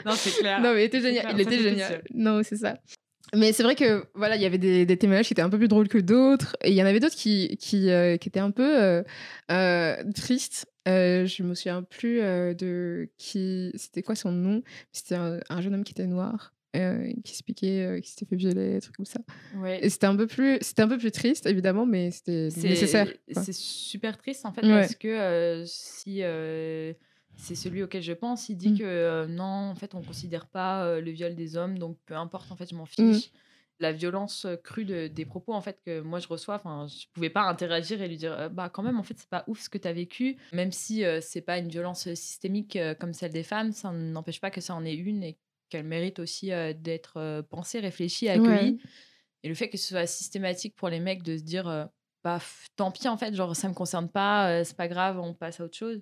Non, 0.06 0.12
c'est 0.14 0.40
clair. 0.40 0.62
Non, 0.62 0.74
mais 0.74 0.84
il 0.84 0.86
était 0.86 1.02
génial. 1.02 1.28
Il 1.34 1.42
était 1.42 1.60
génial. 1.60 2.04
Non, 2.14 2.42
c'est 2.44 2.58
ça. 2.58 2.76
Mais 3.34 3.52
c'est 3.54 3.64
vrai 3.64 3.76
que 3.76 4.06
voilà, 4.14 4.36
il 4.36 4.42
y 4.42 4.46
avait 4.46 4.60
des, 4.60 4.86
des 4.86 4.98
témoignages 4.98 5.28
qui 5.28 5.34
étaient 5.34 5.42
un 5.42 5.50
peu 5.50 5.58
plus 5.58 5.68
drôles 5.68 5.88
que 5.88 5.98
d'autres, 5.98 6.56
et 6.64 6.70
il 6.70 6.76
y 6.76 6.82
en 6.82 6.86
avait 6.86 7.00
d'autres 7.00 7.16
qui 7.16 7.58
qui, 7.58 7.90
euh, 7.90 8.18
qui 8.18 8.30
étaient 8.30 8.40
un 8.40 8.52
peu 8.52 8.82
euh, 8.82 9.04
euh, 9.52 9.96
tristes. 10.14 10.68
Je 10.86 11.44
me 11.44 11.56
souviens 11.56 11.82
plus 11.82 12.20
de 12.22 13.10
qui, 13.18 13.72
c'était 13.76 14.04
quoi 14.04 14.16
son 14.16 14.32
nom. 14.32 14.62
C'était 14.92 15.16
un, 15.16 15.40
un 15.50 15.62
jeune 15.62 15.74
homme 15.74 15.84
qui 15.84 15.92
était 15.94 16.06
noir, 16.06 16.54
euh, 16.76 17.12
qui 17.24 17.32
expliquait 17.34 17.82
euh, 17.86 17.96
qu'il 18.00 18.10
s'était 18.10 18.26
fait 18.26 18.36
violer, 18.36 18.74
des 18.74 18.82
trucs 18.82 18.96
comme 18.96 19.06
ça. 19.06 19.20
Ouais. 19.58 19.84
Et 19.84 19.90
c'était 19.90 20.08
un 20.08 20.16
peu 20.16 20.28
plus, 20.28 20.58
c'était 20.62 20.82
un 20.82 20.88
peu 20.88 20.98
plus 20.98 21.12
triste 21.12 21.46
évidemment, 21.46 21.86
mais 21.86 22.12
c'était 22.12 22.50
C'est- 22.50 22.68
nécessaire. 22.70 23.12
C'est 23.32 23.54
super 23.56 24.18
triste 24.18 24.46
en 24.46 24.52
fait 24.54 24.62
Ouais. 24.66 24.82
parce 24.82 24.96
que 24.96 25.08
euh, 25.08 25.64
si 25.66 26.24
euh, 26.24 26.94
c'est 27.36 27.56
celui 27.56 27.84
auquel 27.84 28.02
je 28.02 28.14
pense, 28.14 28.50
il 28.50 28.56
dit 28.58 28.72
Mm. 28.72 28.78
que 28.80 29.26
non, 29.28 29.44
en 29.72 29.76
fait, 29.76 29.94
on 29.96 30.02
considère 30.02 30.48
pas 30.48 31.00
le 31.00 31.12
viol 31.12 31.36
des 31.36 31.58
hommes, 31.58 31.78
donc 31.78 31.98
peu 32.06 32.14
importe, 32.16 32.52
en 32.52 32.56
fait, 32.56 32.70
je 32.70 32.76
m'en 32.76 32.84
Mm. 32.84 33.14
fiche. 33.14 33.32
La 33.82 33.92
violence 33.92 34.48
crue 34.64 34.86
de- 34.86 35.08
des 35.08 35.26
propos 35.26 35.52
en 35.52 35.60
fait 35.60 35.82
que 35.86 36.00
moi 36.00 36.20
je 36.20 36.30
reçois, 36.30 36.56
enfin, 36.56 36.88
je 36.88 37.08
pouvais 37.12 37.30
pas 37.30 37.42
interagir 37.42 38.02
et 38.02 38.08
lui 38.08 38.16
dire 38.16 38.50
bah 38.50 38.70
quand 38.70 38.84
même 38.84 38.98
en 38.98 39.04
fait 39.04 39.16
c'est 39.18 39.28
pas 39.28 39.44
ouf 39.48 39.60
ce 39.60 39.70
que 39.70 39.78
tu 39.78 39.86
as 39.86 39.92
vécu, 39.92 40.38
même 40.54 40.72
si 40.72 41.04
c'est 41.20 41.42
pas 41.42 41.58
une 41.58 41.68
violence 41.68 42.04
systémique 42.14 42.78
comme 43.02 43.12
celle 43.12 43.34
des 43.34 43.44
femmes, 43.44 43.74
ça 43.74 43.92
n'empêche 43.92 44.40
pas 44.40 44.50
que 44.50 44.62
ça 44.62 44.76
en 44.76 44.86
est 44.86 44.96
une 44.96 45.24
et 45.24 45.38
qu'elle 45.70 45.86
mérite 45.86 46.20
aussi 46.20 46.52
euh, 46.52 46.74
d'être 46.74 47.18
euh, 47.18 47.42
pensée, 47.44 47.80
réfléchie, 47.80 48.30
accueillie. 48.30 48.78
Et 49.44 49.50
le 49.50 49.56
fait 49.56 49.70
que 49.70 49.78
ce 49.78 49.90
soit 49.90 50.08
systématique 50.08 50.76
pour 50.76 50.90
les 50.90 51.00
mecs 51.00 51.24
de 51.24 51.38
se 51.38 51.44
dire, 51.44 51.68
euh, 51.68 51.86
bah, 52.24 52.40
tant 52.76 52.92
pis 52.92 53.08
en 53.08 53.18
fait, 53.18 53.36
genre 53.36 53.56
ça 53.56 53.70
me 53.70 53.74
concerne 53.74 54.10
pas, 54.10 54.64
c'est 54.64 54.78
pas 54.78 54.88
grave, 54.88 55.20
on 55.20 55.34
passe 55.34 55.60
à 55.60 55.66
autre 55.66 55.78
chose, 55.78 56.02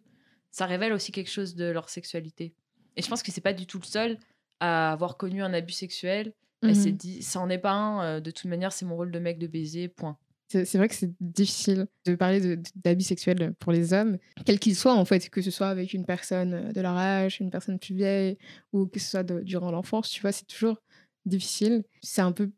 ça 0.51 0.65
révèle 0.65 0.93
aussi 0.93 1.12
quelque 1.12 1.29
chose 1.32 1.55
de 1.55 1.65
leur 1.65 1.89
sexualité. 1.89 2.55
Et 2.96 3.01
je 3.01 3.10
pense 3.10 3.24
que 3.24 3.32
c'est 3.32 3.41
pas 3.41 3.53
du 3.53 3.67
tout 3.67 3.79
le 3.79 3.86
seul 3.86 4.20
à 4.60 4.91
avoir 4.93 5.17
connu 5.17 5.43
un 5.43 5.53
abus 5.53 5.74
sexuel. 5.74 6.34
Elle 6.65 6.75
s'est 6.75 6.91
Mhm. 6.91 6.98
dit, 6.98 7.22
ça 7.24 7.39
en 7.41 7.50
est 7.50 7.58
pas 7.58 7.72
un, 7.74 8.22
de 8.22 8.32
toute 8.32 8.46
manière, 8.46 8.72
c'est 8.72 8.86
mon 8.86 8.96
rôle 8.96 9.12
de 9.12 9.20
mec 9.20 9.38
de 9.39 9.48
baiser, 9.48 9.89
point. 9.89 10.17
C'est 10.50 10.76
vrai 10.78 10.88
que 10.88 10.94
c'est 10.94 11.12
difficile 11.20 11.88
de 12.06 12.14
parler 12.16 12.58
d'abus 12.76 13.04
sexuels 13.04 13.54
pour 13.60 13.72
les 13.72 13.92
hommes, 13.92 14.18
quels 14.46 14.60
qu'ils 14.60 14.76
soient 14.76 14.94
en 14.94 15.04
fait, 15.06 15.30
que 15.30 15.42
ce 15.42 15.50
soit 15.50 15.68
avec 15.70 15.94
une 15.94 16.06
personne 16.06 16.72
de 16.72 16.82
leur 16.82 16.96
âge, 16.96 17.40
une 17.40 17.50
personne 17.50 17.80
plus 17.80 17.96
vieille, 17.96 18.38
ou 18.72 18.86
que 18.86 19.00
ce 19.00 19.10
soit 19.10 19.24
de- 19.24 19.40
durant 19.42 19.72
l'enfance, 19.72 20.10
tu 20.12 20.22
vois, 20.22 20.32
c'est 20.32 20.46
toujours 20.46 20.78
difficile. 21.26 21.84
C'est 22.04 22.22
un 22.22 22.32
peu 22.32 22.52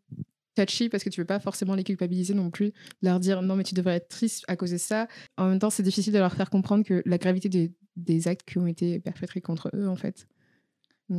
touchy 0.55 0.89
parce 0.89 1.03
que 1.05 1.09
tu 1.09 1.21
veux 1.21 1.25
pas 1.25 1.39
forcément 1.39 1.73
les 1.75 1.83
culpabiliser 1.85 2.33
non 2.33 2.49
plus, 2.49 2.73
leur 3.01 3.19
dire 3.21 3.41
non 3.41 3.55
mais 3.55 3.63
tu 3.63 3.73
devrais 3.75 3.95
être 3.95 4.09
triste 4.09 4.43
à 4.49 4.55
cause 4.57 4.71
de 4.71 4.77
ça. 4.77 5.07
En 5.37 5.47
même 5.47 5.59
temps, 5.59 5.69
c'est 5.69 5.83
difficile 5.83 6.11
de 6.13 6.19
leur 6.19 6.33
faire 6.33 6.49
comprendre 6.49 6.83
que 6.83 7.01
la 7.05 7.17
gravité 7.17 7.47
des, 7.49 7.71
des 7.95 8.27
actes 8.27 8.43
qui 8.47 8.57
ont 8.57 8.67
été 8.67 8.99
perpétrés 8.99 9.39
contre 9.41 9.69
eux 9.73 9.87
en 9.87 9.95
fait. 9.95 10.27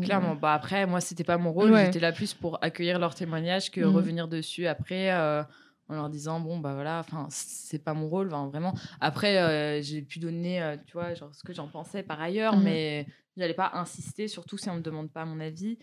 Clairement. 0.02 0.34
Bah 0.34 0.52
après, 0.52 0.84
moi, 0.86 1.00
c'était 1.00 1.22
pas 1.24 1.38
mon 1.38 1.52
rôle. 1.52 1.70
Ouais. 1.70 1.84
J'étais 1.86 2.00
là 2.00 2.12
plus 2.12 2.34
pour 2.34 2.58
accueillir 2.62 2.98
leurs 2.98 3.14
témoignages 3.14 3.70
que 3.70 3.80
Mhm. 3.82 3.86
revenir 3.94 4.26
dessus 4.28 4.66
après 4.66 5.12
euh, 5.12 5.42
en 5.88 5.94
leur 5.94 6.10
disant 6.10 6.40
bon 6.40 6.58
bah 6.58 6.74
voilà, 6.74 7.00
enfin 7.00 7.28
c'est 7.30 7.78
pas 7.82 7.94
mon 7.94 8.08
rôle, 8.08 8.28
enfin, 8.28 8.48
vraiment. 8.48 8.74
Après, 9.00 9.38
euh, 9.38 9.82
j'ai 9.82 10.02
pu 10.02 10.18
donner, 10.18 10.62
euh, 10.62 10.76
tu 10.86 10.92
vois, 10.94 11.14
genre 11.14 11.34
ce 11.34 11.42
que 11.44 11.52
j'en 11.52 11.68
pensais 11.68 12.02
par 12.02 12.20
ailleurs, 12.20 12.56
Mhm. 12.56 12.60
mais 12.60 13.06
j'allais 13.36 13.54
pas 13.54 13.70
insister, 13.74 14.28
surtout 14.28 14.58
si 14.58 14.68
on 14.70 14.76
me 14.76 14.80
demande 14.80 15.12
pas 15.12 15.24
mon 15.24 15.40
avis. 15.40 15.78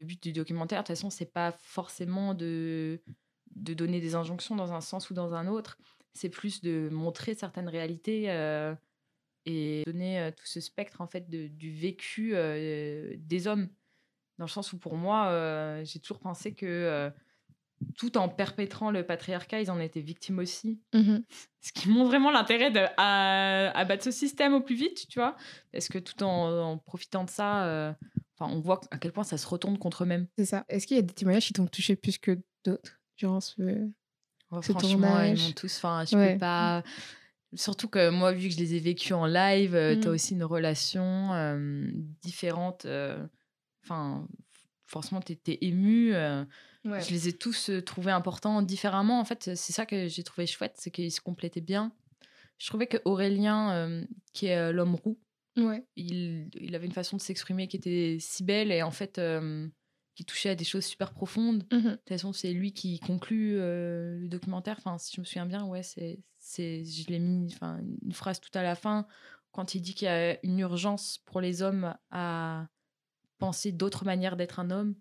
Le 0.00 0.06
but 0.06 0.22
du 0.22 0.32
documentaire, 0.32 0.82
de 0.82 0.86
toute 0.86 0.96
façon, 0.96 1.10
c'est 1.10 1.32
pas 1.32 1.52
forcément 1.52 2.34
de, 2.34 3.02
de 3.56 3.74
donner 3.74 4.00
des 4.00 4.14
injonctions 4.14 4.54
dans 4.56 4.72
un 4.72 4.80
sens 4.80 5.10
ou 5.10 5.14
dans 5.14 5.34
un 5.34 5.48
autre. 5.48 5.78
C'est 6.14 6.28
plus 6.30 6.60
de 6.60 6.88
montrer 6.92 7.34
certaines 7.34 7.68
réalités 7.68 8.30
euh, 8.30 8.74
et 9.46 9.82
donner 9.86 10.30
tout 10.36 10.46
ce 10.46 10.60
spectre 10.60 11.00
en 11.00 11.06
fait 11.06 11.28
de, 11.30 11.48
du 11.48 11.72
vécu 11.72 12.32
des 12.32 13.46
hommes. 13.46 13.68
Dans 14.38 14.44
le 14.46 14.50
sens 14.50 14.72
où 14.72 14.78
pour 14.78 14.96
moi, 14.96 15.82
j'ai 15.84 16.00
toujours 16.00 16.20
pensé 16.20 16.54
que 16.54 17.10
tout 17.96 18.16
en 18.18 18.28
perpétrant 18.28 18.90
le 18.90 19.04
patriarcat, 19.04 19.60
ils 19.60 19.70
en 19.70 19.80
étaient 19.80 20.00
victimes 20.00 20.38
aussi. 20.38 20.80
Mhm. 20.94 21.24
Ce 21.60 21.72
qui 21.72 21.88
montre 21.88 22.08
vraiment 22.08 22.30
l'intérêt 22.30 22.70
de 22.70 22.80
à, 22.96 23.70
à 23.76 23.84
battre 23.84 24.04
ce 24.04 24.10
système 24.10 24.54
au 24.54 24.60
plus 24.60 24.74
vite, 24.76 25.06
tu 25.08 25.18
vois. 25.18 25.36
Parce 25.72 25.88
que 25.88 25.98
tout 25.98 26.22
en, 26.22 26.72
en 26.72 26.78
profitant 26.78 27.24
de 27.24 27.30
ça, 27.30 27.64
euh, 27.66 27.92
enfin, 28.38 28.52
on 28.54 28.60
voit 28.60 28.80
à 28.90 28.98
quel 28.98 29.12
point 29.12 29.24
ça 29.24 29.36
se 29.38 29.46
retourne 29.46 29.78
contre 29.78 30.04
eux-mêmes. 30.04 30.26
C'est 30.38 30.44
ça. 30.46 30.64
Est-ce 30.68 30.86
qu'il 30.86 30.96
y 30.96 31.00
a 31.00 31.02
des 31.02 31.14
témoignages 31.14 31.46
qui 31.46 31.52
t'ont 31.52 31.66
touché 31.66 31.96
plus 31.96 32.18
que 32.18 32.38
d'autres 32.64 33.00
durant 33.16 33.40
ce. 33.40 33.60
Ouais, 33.60 34.62
Ce 34.62 34.72
franchement, 34.72 35.20
ils 35.22 35.38
m'ont 35.40 35.52
tous. 35.52 35.76
Enfin, 35.76 36.04
je 36.10 36.16
Ouais. 36.16 36.32
peux 36.34 36.38
pas. 36.38 36.82
Surtout 37.54 37.88
que 37.88 38.10
moi, 38.10 38.32
vu 38.32 38.48
que 38.48 38.54
je 38.54 38.58
les 38.58 38.74
ai 38.74 38.78
vécus 38.80 39.12
en 39.12 39.24
live, 39.26 39.72
tu 39.72 39.96
Mm. 39.96 40.00
t'as 40.00 40.10
aussi 40.10 40.34
une 40.34 40.44
relation 40.44 41.32
euh, 41.34 41.86
différente. 42.22 42.84
euh, 42.84 43.26
Enfin, 43.84 44.28
forcément, 44.88 45.20
t'es 45.20 45.38
ému. 45.60 46.14
euh, 46.14 46.44
Ouais. 46.84 47.00
Je 47.02 47.10
les 47.10 47.28
ai 47.28 47.32
tous 47.36 47.70
euh, 47.70 47.82
trouvés 47.82 48.12
importants 48.12 48.62
différemment. 48.62 49.20
En 49.20 49.24
fait, 49.24 49.54
c'est 49.56 49.72
ça 49.72 49.84
que 49.84 50.08
j'ai 50.08 50.22
trouvé 50.22 50.46
chouette, 50.46 50.74
c'est 50.78 50.90
qu'ils 50.90 51.12
se 51.12 51.20
complétaient 51.20 51.60
bien. 51.60 51.92
Je 52.56 52.66
trouvais 52.68 52.86
que 52.86 52.96
Aurélien, 53.04 53.72
euh, 53.72 54.04
qui 54.32 54.46
est 54.46 54.72
l'homme 54.72 54.94
roux, 54.94 55.18
Ouais. 55.56 55.84
il, 55.96 56.48
il 56.60 56.74
avait 56.74 56.86
une 56.86 56.92
façon 56.92 57.16
de 57.16 57.20
s'exprimer 57.20 57.66
qui 57.68 57.76
était 57.76 58.16
si 58.20 58.42
belle 58.44 58.70
et 58.72 58.82
en 58.82 58.92
fait 58.92 59.20
qui 60.14 60.24
touchait 60.24 60.50
à 60.50 60.54
des 60.54 60.64
choses 60.64 60.84
super 60.84 61.12
profondes. 61.12 61.64
Mhm. 61.72 61.82
De 61.82 61.90
toute 61.96 62.08
façon, 62.08 62.32
c'est 62.32 62.52
lui 62.52 62.72
qui 62.72 62.98
conclut 63.00 63.56
le 63.56 64.26
documentaire. 64.28 64.76
Enfin, 64.78 64.96
si 64.98 65.14
je 65.16 65.20
me 65.20 65.24
souviens 65.26 65.46
bien, 65.46 65.64
ouais, 65.66 65.82
c'est, 65.82 66.20
c'est, 66.38 66.84
je 66.84 67.06
l'ai 67.08 67.18
mis, 67.18 67.52
enfin, 67.54 67.80
une 68.04 68.12
phrase 68.12 68.40
tout 68.40 68.50
à 68.56 68.62
la 68.62 68.74
fin 68.76 69.06
quand 69.50 69.74
il 69.74 69.80
dit 69.82 69.94
qu'il 69.94 70.06
y 70.06 70.10
a 70.10 70.38
une 70.44 70.58
urgence 70.60 71.18
pour 71.26 71.40
les 71.40 71.60
hommes 71.62 71.94
à 72.10 72.68
penser 73.38 73.72
d'autres 73.72 74.04
manières 74.04 74.36
d'être 74.36 74.60
un 74.60 74.70
homme. 74.70 74.94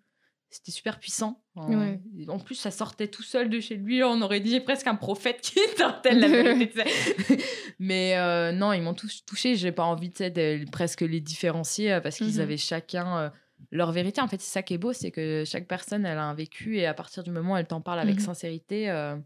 C'était 0.50 0.72
super 0.72 0.98
puissant. 1.00 1.44
En, 1.56 1.74
Ouais. 1.77 2.00
en 2.29 2.39
plus, 2.39 2.56
ça 2.56 2.72
sortait 2.72 3.10
tout 3.10 3.22
seul 3.24 3.50
de 3.50 3.60
chez 3.60 3.75
lui. 3.75 4.01
On 4.03 4.22
aurait 4.22 4.39
dit 4.39 4.60
presque 4.62 4.88
un 4.88 4.96
prophète 4.96 5.41
qui 5.41 5.56
de 5.77 6.20
la 6.22 6.27
vérité. 6.29 6.84
Mais 7.79 8.15
euh, 8.17 8.53
non, 8.53 8.72
ils 8.72 8.82
m'ont 8.82 8.94
tous 8.94 9.25
touché. 9.25 9.56
J'ai 9.58 9.74
pas 9.74 9.84
envie 9.84 10.10
de 10.10 10.70
presque 10.72 11.01
les 11.01 11.20
différencier 11.20 11.91
euh, 11.94 12.00
parce 12.00 12.15
qu'ils 12.17 12.36
Mhm. 12.36 12.39
avaient 12.39 12.58
chacun 12.58 13.17
euh, 13.20 13.29
leur 13.72 13.91
vérité. 13.91 14.22
En 14.22 14.27
fait, 14.29 14.39
c'est 14.39 14.51
ça 14.51 14.63
qui 14.63 14.74
est 14.74 14.77
beau, 14.77 14.94
c'est 14.94 15.12
que 15.12 15.44
chaque 15.46 15.67
personne, 15.67 16.06
elle 16.06 16.17
a 16.17 16.24
un 16.24 16.34
vécu 16.34 16.77
et 16.77 16.86
à 16.86 16.94
partir 16.94 17.24
du 17.24 17.32
moment 17.32 17.53
où 17.56 17.58
elle 17.58 17.67
t'en 17.67 17.82
parle 17.82 18.00
avec 18.00 18.15
Mhm. 18.15 18.22
sincérité, 18.22 18.89
euh, 18.89 19.17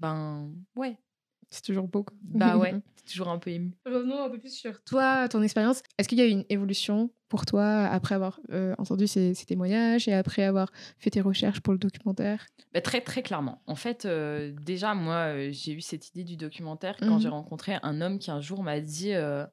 ben 0.00 0.50
ouais, 0.74 0.96
C'est 1.52 1.62
toujours 1.62 1.86
beau. 1.88 2.02
quoi. 2.04 2.16
bah 2.22 2.56
ouais, 2.56 2.72
t'es 2.96 3.12
toujours 3.12 3.28
un 3.28 3.38
peu 3.38 3.50
ému. 3.50 3.72
Revenons 3.86 4.24
un 4.24 4.30
peu 4.30 4.38
plus 4.38 4.52
sur 4.54 4.82
toi, 4.84 5.28
ton 5.28 5.42
expérience. 5.42 5.82
Est-ce 5.98 6.08
qu'il 6.08 6.18
y 6.18 6.22
a 6.22 6.26
eu 6.26 6.30
une 6.30 6.44
évolution 6.48 7.10
pour 7.28 7.44
toi 7.46 7.84
après 7.84 8.14
avoir 8.14 8.40
euh, 8.50 8.74
entendu 8.78 9.06
ces, 9.06 9.34
ces 9.34 9.44
témoignages 9.46 10.08
et 10.08 10.12
après 10.12 10.42
avoir 10.44 10.70
fait 10.98 11.10
tes 11.10 11.20
recherches 11.20 11.60
pour 11.60 11.72
le 11.74 11.78
documentaire? 11.78 12.46
Bah, 12.72 12.80
très 12.80 13.00
très 13.02 13.22
clairement. 13.22 13.62
En 13.66 13.74
fait, 13.74 14.04
euh, 14.06 14.52
déjà 14.64 14.94
moi, 14.94 15.34
euh, 15.34 15.48
j'ai 15.52 15.72
eu 15.72 15.80
cette 15.80 16.08
idée 16.10 16.24
du 16.24 16.36
documentaire 16.36 16.96
quand 16.98 17.16
Mhm. 17.16 17.20
j'ai 17.20 17.28
rencontré 17.28 17.78
un 17.82 18.00
homme 18.00 18.18
qui 18.18 18.30
un 18.30 18.40
jour 18.40 18.62
m'a 18.62 18.80
dit 18.80 19.12
euh, 19.12 19.44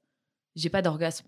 j'ai 0.55 0.69
pas 0.69 0.81
d'orgasme. 0.81 1.27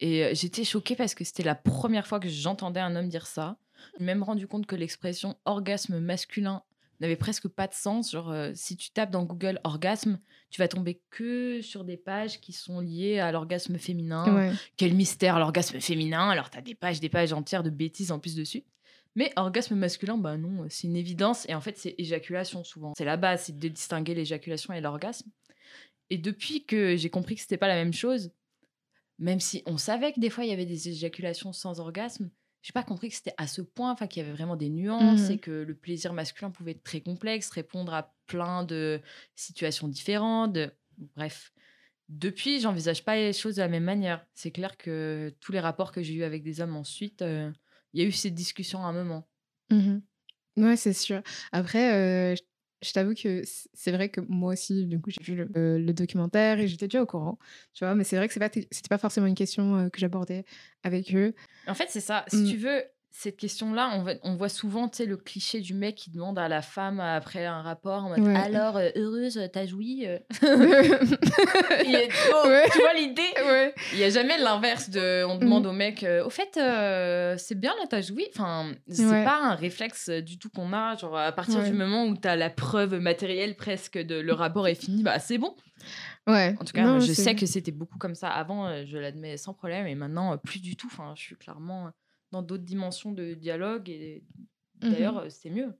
Et 0.00 0.24
euh, 0.24 0.30
j'étais 0.32 0.64
choquée 0.64 0.96
parce 0.96 1.14
que 1.14 1.24
c'était 1.24 1.42
la 1.42 1.54
première 1.54 2.06
fois 2.06 2.20
que 2.20 2.28
j'entendais 2.28 2.80
un 2.80 2.96
homme 2.96 3.08
dire 3.08 3.26
ça. 3.26 3.58
Je 3.76 3.82
me 3.92 3.96
suis 3.98 4.04
même 4.04 4.22
rendu 4.22 4.46
compte 4.46 4.66
que 4.66 4.76
l'expression 4.76 5.36
orgasme 5.44 5.98
masculin 6.00 6.62
n'avait 7.00 7.16
presque 7.16 7.48
pas 7.48 7.66
de 7.66 7.74
sens. 7.74 8.12
Genre, 8.12 8.30
euh, 8.30 8.52
si 8.54 8.76
tu 8.76 8.90
tapes 8.90 9.10
dans 9.10 9.24
Google 9.24 9.60
orgasme, 9.64 10.20
tu 10.50 10.60
vas 10.60 10.68
tomber 10.68 11.00
que 11.10 11.60
sur 11.62 11.84
des 11.84 11.96
pages 11.96 12.40
qui 12.40 12.52
sont 12.52 12.80
liées 12.80 13.18
à 13.18 13.32
l'orgasme 13.32 13.78
féminin. 13.78 14.34
Ouais. 14.34 14.52
Quel 14.76 14.94
mystère, 14.94 15.38
l'orgasme 15.38 15.80
féminin. 15.80 16.28
Alors, 16.28 16.50
tu 16.50 16.58
as 16.58 16.62
des 16.62 16.74
pages, 16.74 17.00
des 17.00 17.08
pages 17.08 17.32
entières 17.32 17.62
de 17.62 17.70
bêtises 17.70 18.12
en 18.12 18.18
plus 18.18 18.34
dessus. 18.34 18.64
Mais 19.16 19.32
orgasme 19.36 19.74
masculin, 19.74 20.16
bah 20.16 20.36
non, 20.36 20.66
c'est 20.68 20.86
une 20.86 20.96
évidence. 20.96 21.48
Et 21.48 21.54
en 21.54 21.60
fait, 21.60 21.76
c'est 21.76 21.94
éjaculation 21.98 22.62
souvent. 22.62 22.92
C'est 22.96 23.04
la 23.04 23.16
base, 23.16 23.44
c'est 23.44 23.58
de 23.58 23.68
distinguer 23.68 24.14
l'éjaculation 24.14 24.72
et 24.72 24.80
l'orgasme. 24.80 25.28
Et 26.10 26.18
depuis 26.18 26.64
que 26.64 26.96
j'ai 26.96 27.10
compris 27.10 27.36
que 27.36 27.40
c'était 27.40 27.56
pas 27.56 27.68
la 27.68 27.74
même 27.74 27.92
chose, 27.92 28.30
même 29.18 29.40
si 29.40 29.62
on 29.66 29.78
savait 29.78 30.12
que 30.12 30.20
des 30.20 30.30
fois 30.30 30.44
il 30.44 30.50
y 30.50 30.52
avait 30.52 30.66
des 30.66 30.88
éjaculations 30.88 31.52
sans 31.52 31.78
orgasme, 31.78 32.30
j'ai 32.62 32.72
pas 32.72 32.82
compris 32.82 33.08
que 33.08 33.14
c'était 33.16 33.34
à 33.38 33.46
ce 33.46 33.62
point, 33.62 33.90
enfin 33.92 34.06
qu'il 34.06 34.22
y 34.22 34.26
avait 34.26 34.34
vraiment 34.34 34.56
des 34.56 34.68
nuances 34.70 35.28
Mhm. 35.28 35.30
et 35.30 35.38
que 35.38 35.50
le 35.50 35.74
plaisir 35.74 36.12
masculin 36.12 36.50
pouvait 36.50 36.72
être 36.72 36.82
très 36.82 37.00
complexe, 37.00 37.50
répondre 37.50 37.94
à 37.94 38.14
plein 38.26 38.64
de 38.64 39.00
situations 39.34 39.88
différentes. 39.88 40.52
de- 40.52 40.70
Bref, 41.16 41.52
depuis, 42.08 42.60
j'envisage 42.60 43.04
pas 43.04 43.16
les 43.16 43.32
choses 43.32 43.56
de 43.56 43.62
la 43.62 43.68
même 43.68 43.84
manière. 43.84 44.26
C'est 44.34 44.50
clair 44.50 44.76
que 44.76 45.34
tous 45.40 45.52
les 45.52 45.60
rapports 45.60 45.92
que 45.92 46.02
j'ai 46.02 46.14
eus 46.14 46.24
avec 46.24 46.42
des 46.42 46.60
hommes 46.60 46.76
ensuite, 46.76 47.22
euh, 47.22 47.50
il 47.94 48.02
y 48.02 48.04
a 48.04 48.08
eu 48.08 48.12
cette 48.12 48.34
discussion 48.34 48.84
à 48.84 48.88
un 48.88 48.92
moment. 48.92 49.28
Mhm. 49.70 50.02
Ouais, 50.56 50.76
c'est 50.76 50.92
sûr. 50.92 51.22
Après, 51.52 52.32
euh, 52.32 52.34
je- 52.82 52.92
t'avoue 52.92 53.14
que 53.14 53.42
c'est 53.44 53.92
vrai 53.92 54.08
que 54.08 54.20
moi 54.28 54.52
aussi, 54.52 54.86
du 54.86 55.00
coup, 55.00 55.10
j'ai 55.10 55.22
vu 55.22 55.34
le, 55.36 55.48
euh, 55.56 55.78
le 55.78 55.92
documentaire 55.92 56.58
et 56.60 56.68
j'étais 56.68 56.86
déjà 56.88 57.02
au 57.02 57.06
courant, 57.06 57.38
tu 57.74 57.84
vois, 57.84 57.94
mais 57.94 58.04
c'est 58.04 58.16
vrai 58.16 58.26
que 58.28 58.34
c'est 58.34 58.40
pas, 58.40 58.50
c'était 58.70 58.88
pas 58.88 58.98
forcément 58.98 59.26
une 59.26 59.34
question 59.34 59.76
euh, 59.76 59.88
que 59.88 60.00
j'abordais 60.00 60.44
avec 60.82 61.14
eux. 61.14 61.34
En 61.66 61.74
fait, 61.74 61.86
c'est 61.90 62.00
ça. 62.00 62.24
Si 62.28 62.36
Mm. 62.38 62.46
tu 62.50 62.56
veux, 62.56 62.82
cette 63.12 63.36
question-là, 63.36 64.02
on, 64.22 64.36
voit 64.36 64.48
souvent 64.48 64.88
le 64.98 65.16
cliché 65.16 65.60
du 65.60 65.74
mec 65.74 65.96
qui 65.96 66.10
demande 66.10 66.38
à 66.38 66.48
la 66.48 66.62
femme 66.62 67.00
après 67.00 67.44
un 67.44 67.60
rapport 67.62 68.04
en 68.04 68.08
mode 68.10 68.20
Ouais. 68.20 68.36
Alors, 68.36 68.76
euh, 68.76 68.88
heureuse, 68.96 69.40
t'as 69.52 69.66
joui 69.66 70.06
euh? 70.06 70.18
Il 71.84 71.94
est 71.94 72.08
trop- 72.08 72.48
Ouais. 72.48 72.64
Tu 72.72 72.78
vois 72.78 72.94
l'idée? 72.94 73.72
Il 73.92 73.98
n'y 73.98 74.04
a 74.04 74.10
jamais 74.10 74.38
l'inverse 74.38 74.90
de. 74.90 75.24
On 75.24 75.36
Mm. 75.36 75.40
demande 75.40 75.66
au 75.66 75.72
mec 75.72 76.02
euh, 76.04 76.24
Au 76.24 76.30
fait, 76.30 76.56
euh, 76.56 77.34
c'est 77.38 77.58
bien 77.58 77.72
là, 77.80 77.86
t'as 77.88 78.00
joui? 78.00 78.26
Enfin, 78.34 78.72
c'est 78.88 79.24
pas 79.24 79.40
un 79.42 79.54
réflexe 79.54 80.08
euh, 80.08 80.20
du 80.22 80.38
tout 80.38 80.50
qu'on 80.50 80.72
a. 80.72 80.96
Genre, 80.96 81.16
à 81.16 81.32
partir 81.32 81.62
du 81.64 81.72
moment 81.72 82.06
où 82.06 82.16
t'as 82.16 82.36
la 82.36 82.50
preuve 82.50 82.94
matérielle 83.00 83.56
presque 83.56 83.98
de 83.98 84.14
le 84.20 84.32
rapport 84.32 84.68
est 84.68 84.74
fini, 84.74 85.02
bah 85.02 85.18
c'est 85.18 85.38
bon. 85.38 85.54
Ouais. 86.26 86.54
En 86.60 86.64
tout 86.64 86.72
cas, 86.72 86.82
Non, 86.84 87.00
je 87.00 87.12
sais 87.12 87.34
que 87.34 87.46
c'était 87.46 87.72
beaucoup 87.72 87.98
comme 87.98 88.14
ça 88.14 88.28
avant, 88.28 88.66
euh, 88.66 88.84
je 88.86 88.98
l'admets 88.98 89.36
sans 89.36 89.54
problème, 89.54 89.86
et 89.86 89.94
maintenant, 89.94 90.34
euh, 90.34 90.36
plus 90.36 90.60
du 90.60 90.76
tout. 90.76 90.88
Enfin, 90.92 91.12
je 91.16 91.22
suis 91.22 91.36
clairement 91.36 91.86
euh, 91.86 91.90
dans 92.32 92.42
d'autres 92.42 92.64
dimensions 92.64 93.12
de 93.12 93.34
dialogue, 93.34 93.88
et 93.88 94.24
Mhm. 94.82 94.90
d'ailleurs, 94.90 95.18
euh, 95.18 95.26
c'est 95.28 95.50
mieux. 95.50 95.72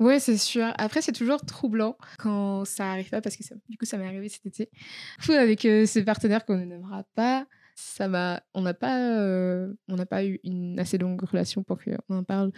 Ouais, 0.00 0.20
c'est 0.20 0.36
sûr. 0.38 0.72
Après, 0.78 1.02
c'est 1.02 1.12
toujours 1.12 1.40
troublant 1.44 1.96
quand 2.18 2.64
ça 2.64 2.90
arrive 2.92 3.10
pas, 3.10 3.20
parce 3.20 3.36
que 3.36 3.42
ça- 3.42 3.56
du 3.68 3.76
coup, 3.76 3.84
ça 3.84 3.98
m'est 3.98 4.06
arrivé 4.06 4.28
cet 4.28 4.46
été. 4.46 4.70
Fou 5.18 5.32
avec 5.32 5.64
euh, 5.64 5.86
ces 5.86 6.04
partenaires 6.04 6.44
qu'on 6.44 6.56
ne 6.56 6.64
nommera 6.64 7.02
pas. 7.16 7.46
Ça 7.74 8.06
m'a, 8.08 8.42
on 8.54 8.62
n'a 8.62 8.74
pas, 8.74 9.18
euh, 9.20 9.72
on 9.88 9.96
n'a 9.96 10.06
pas 10.06 10.24
eu 10.24 10.40
une 10.44 10.78
assez 10.80 10.98
longue 10.98 11.20
relation 11.22 11.62
pour 11.64 11.78
qu'on 11.82 12.16
en 12.16 12.24
parle 12.24 12.52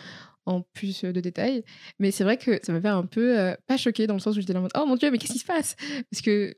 en 0.46 0.62
plus 0.62 1.02
de 1.04 1.20
détails. 1.20 1.62
Mais 1.98 2.10
c'est 2.10 2.24
vrai 2.24 2.36
que 2.38 2.58
ça 2.62 2.72
m'a 2.72 2.80
fait 2.80 2.88
un 2.88 3.04
peu 3.06 3.38
euh, 3.38 3.54
pas 3.66 3.76
choqué 3.76 4.06
dans 4.06 4.14
le 4.14 4.20
sens 4.20 4.36
où 4.36 4.40
j'étais 4.40 4.52
là 4.54 4.60
en 4.60 4.62
mode 4.62 4.72
oh 4.76 4.86
mon 4.86 4.96
dieu 4.96 5.10
mais 5.10 5.18
qu'est-ce 5.18 5.32
qui 5.34 5.38
se 5.38 5.44
passe? 5.46 5.76
Parce 6.10 6.22
que 6.22 6.54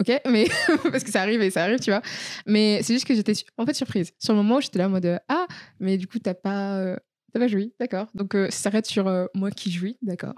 ok 0.00 0.20
mais 0.28 0.46
parce 0.90 1.04
que 1.04 1.10
ça 1.10 1.22
arrive 1.22 1.40
et 1.42 1.50
ça 1.50 1.64
arrive 1.64 1.78
tu 1.78 1.90
vois. 1.90 2.02
Mais 2.46 2.80
c'est 2.82 2.94
juste 2.94 3.06
que 3.06 3.14
j'étais 3.14 3.34
en 3.58 3.66
fait 3.66 3.74
surprise. 3.74 4.12
Sur 4.18 4.32
le 4.32 4.38
moment 4.38 4.56
où 4.56 4.60
j'étais 4.60 4.78
là 4.78 4.86
en 4.86 4.90
mode 4.90 5.20
ah 5.28 5.46
mais 5.78 5.96
du 5.98 6.06
coup 6.06 6.18
t'as 6.18 6.34
pas 6.34 6.78
euh, 6.78 6.96
T'as 7.32 7.38
pas 7.38 7.46
joui, 7.46 7.72
d'accord. 7.78 8.08
Donc 8.14 8.34
euh, 8.34 8.50
ça 8.50 8.58
s'arrête 8.62 8.86
sur 8.86 9.06
euh, 9.06 9.26
moi 9.34 9.52
qui 9.52 9.70
jouis, 9.70 9.96
d'accord. 10.02 10.34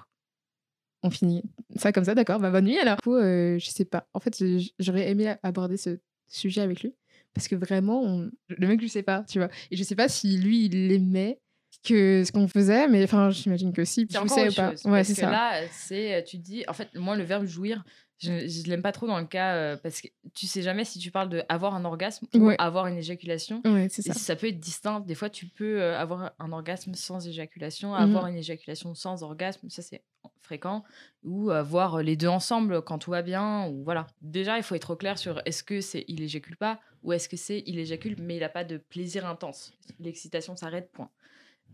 On 1.03 1.11
finit 1.11 1.43
ça 1.77 1.91
comme 1.91 2.05
ça, 2.05 2.15
d'accord. 2.15 2.39
Bah 2.39 2.51
bonne 2.51 2.67
nuit 2.67 2.79
alors. 2.79 2.97
Du 2.97 3.03
coup, 3.03 3.17
euh, 3.17 3.59
je 3.59 3.71
sais 3.71 3.85
pas. 3.87 4.07
En 4.13 4.21
fait, 4.21 4.43
j'aurais 4.79 5.09
aimé 5.11 5.35
aborder 5.43 5.77
ce 5.77 5.99
sujet 6.29 6.61
avec 6.61 6.83
lui 6.83 6.95
parce 7.35 7.49
que 7.49 7.57
vraiment, 7.57 8.03
on- 8.03 8.31
le 8.49 8.67
mec, 8.69 8.81
je 8.83 8.87
sais 8.89 9.03
pas, 9.03 9.25
tu 9.27 9.39
vois. 9.39 9.49
Et 9.71 9.77
je 9.77 9.83
sais 9.83 9.95
pas 9.97 10.09
si 10.09 10.37
lui, 10.37 10.67
il 10.67 10.93
aimait 10.93 11.41
que 11.83 12.23
ce 12.25 12.31
qu'on 12.31 12.47
faisait, 12.47 12.87
mais 12.89 13.03
enfin, 13.05 13.31
j'imagine 13.31 13.73
que 13.73 13.85
si. 13.87 14.07
Encore 14.15 14.29
sais 14.29 14.51
ou 14.51 14.53
pas. 14.53 14.71
chose. 14.73 14.85
Ouais, 14.85 15.03
c'est 15.03 15.15
ça. 15.15 15.31
là, 15.31 15.63
c'est, 15.73 16.15
euh, 16.15 16.23
tu 16.23 16.37
dis, 16.37 16.63
en 16.69 16.75
fait, 16.75 16.89
moi, 16.95 17.17
le 17.17 17.25
verbe 17.25 17.47
jouir, 17.47 17.83
je, 18.23 18.47
je 18.49 18.71
l'aime 18.71 18.83
pas 18.83 18.93
trop 18.93 19.07
dans 19.07 19.19
le 19.19 19.27
cas, 19.27 19.55
euh, 19.57 19.77
parce 19.77 20.01
que 20.01 20.09
tu 20.35 20.47
sais 20.47 20.63
jamais 20.63 20.85
si 20.85 20.99
tu 20.99 21.11
parles 21.11 21.29
de 21.29 21.43
avoir 21.49 21.75
un 21.75 21.85
orgasme 21.85 22.27
ou 22.35 22.51
avoir 22.59 22.87
une 22.87 22.97
éjaculation. 22.99 23.61
Ouais, 23.65 23.89
c'est 23.91 24.07
Et 24.07 24.13
ça. 24.13 24.19
ça 24.19 24.37
peut 24.37 24.49
être 24.49 24.61
distinct. 24.61 25.01
Des 25.01 25.15
fois, 25.15 25.29
tu 25.31 25.47
peux 25.47 25.81
euh, 25.83 25.99
avoir 25.99 26.33
un 26.39 26.53
orgasme 26.53 26.95
sans 26.95 27.27
éjaculation, 27.27 27.95
Mhm. 27.95 28.01
avoir 28.01 28.27
une 28.29 28.37
éjaculation 28.37 28.95
sans 28.95 29.23
orgasme, 29.23 29.69
ça 29.71 29.83
c'est 29.83 30.03
fréquent, 30.41 30.85
ou 31.25 31.51
avoir 31.51 32.03
les 32.03 32.17
deux 32.17 32.29
ensemble 32.29 32.83
quand 32.83 32.99
tout 32.99 33.11
va 33.11 33.23
bien, 33.23 33.67
ou 33.69 33.83
voilà. 33.85 34.07
Déjà, 34.21 34.57
il 34.57 34.63
faut 34.63 34.75
être 34.75 34.91
au 34.91 34.97
clair 34.97 35.19
sur 35.19 35.41
est-ce 35.45 35.63
que 35.63 35.81
c'est 35.81 36.05
il 36.09 36.23
éjacule 36.23 36.57
pas, 36.57 36.81
ou 37.03 37.13
est-ce 37.13 37.29
que 37.29 37.37
c'est 37.37 37.63
il 37.67 37.79
éjacule 37.79 38.17
mais 38.21 38.37
il 38.37 38.45
a 38.45 38.49
pas 38.49 38.65
de 38.65 38.77
plaisir 38.77 39.27
intense. 39.27 39.73
L'excitation 40.01 40.55
s'arrête, 40.57 40.91
point. 40.93 41.11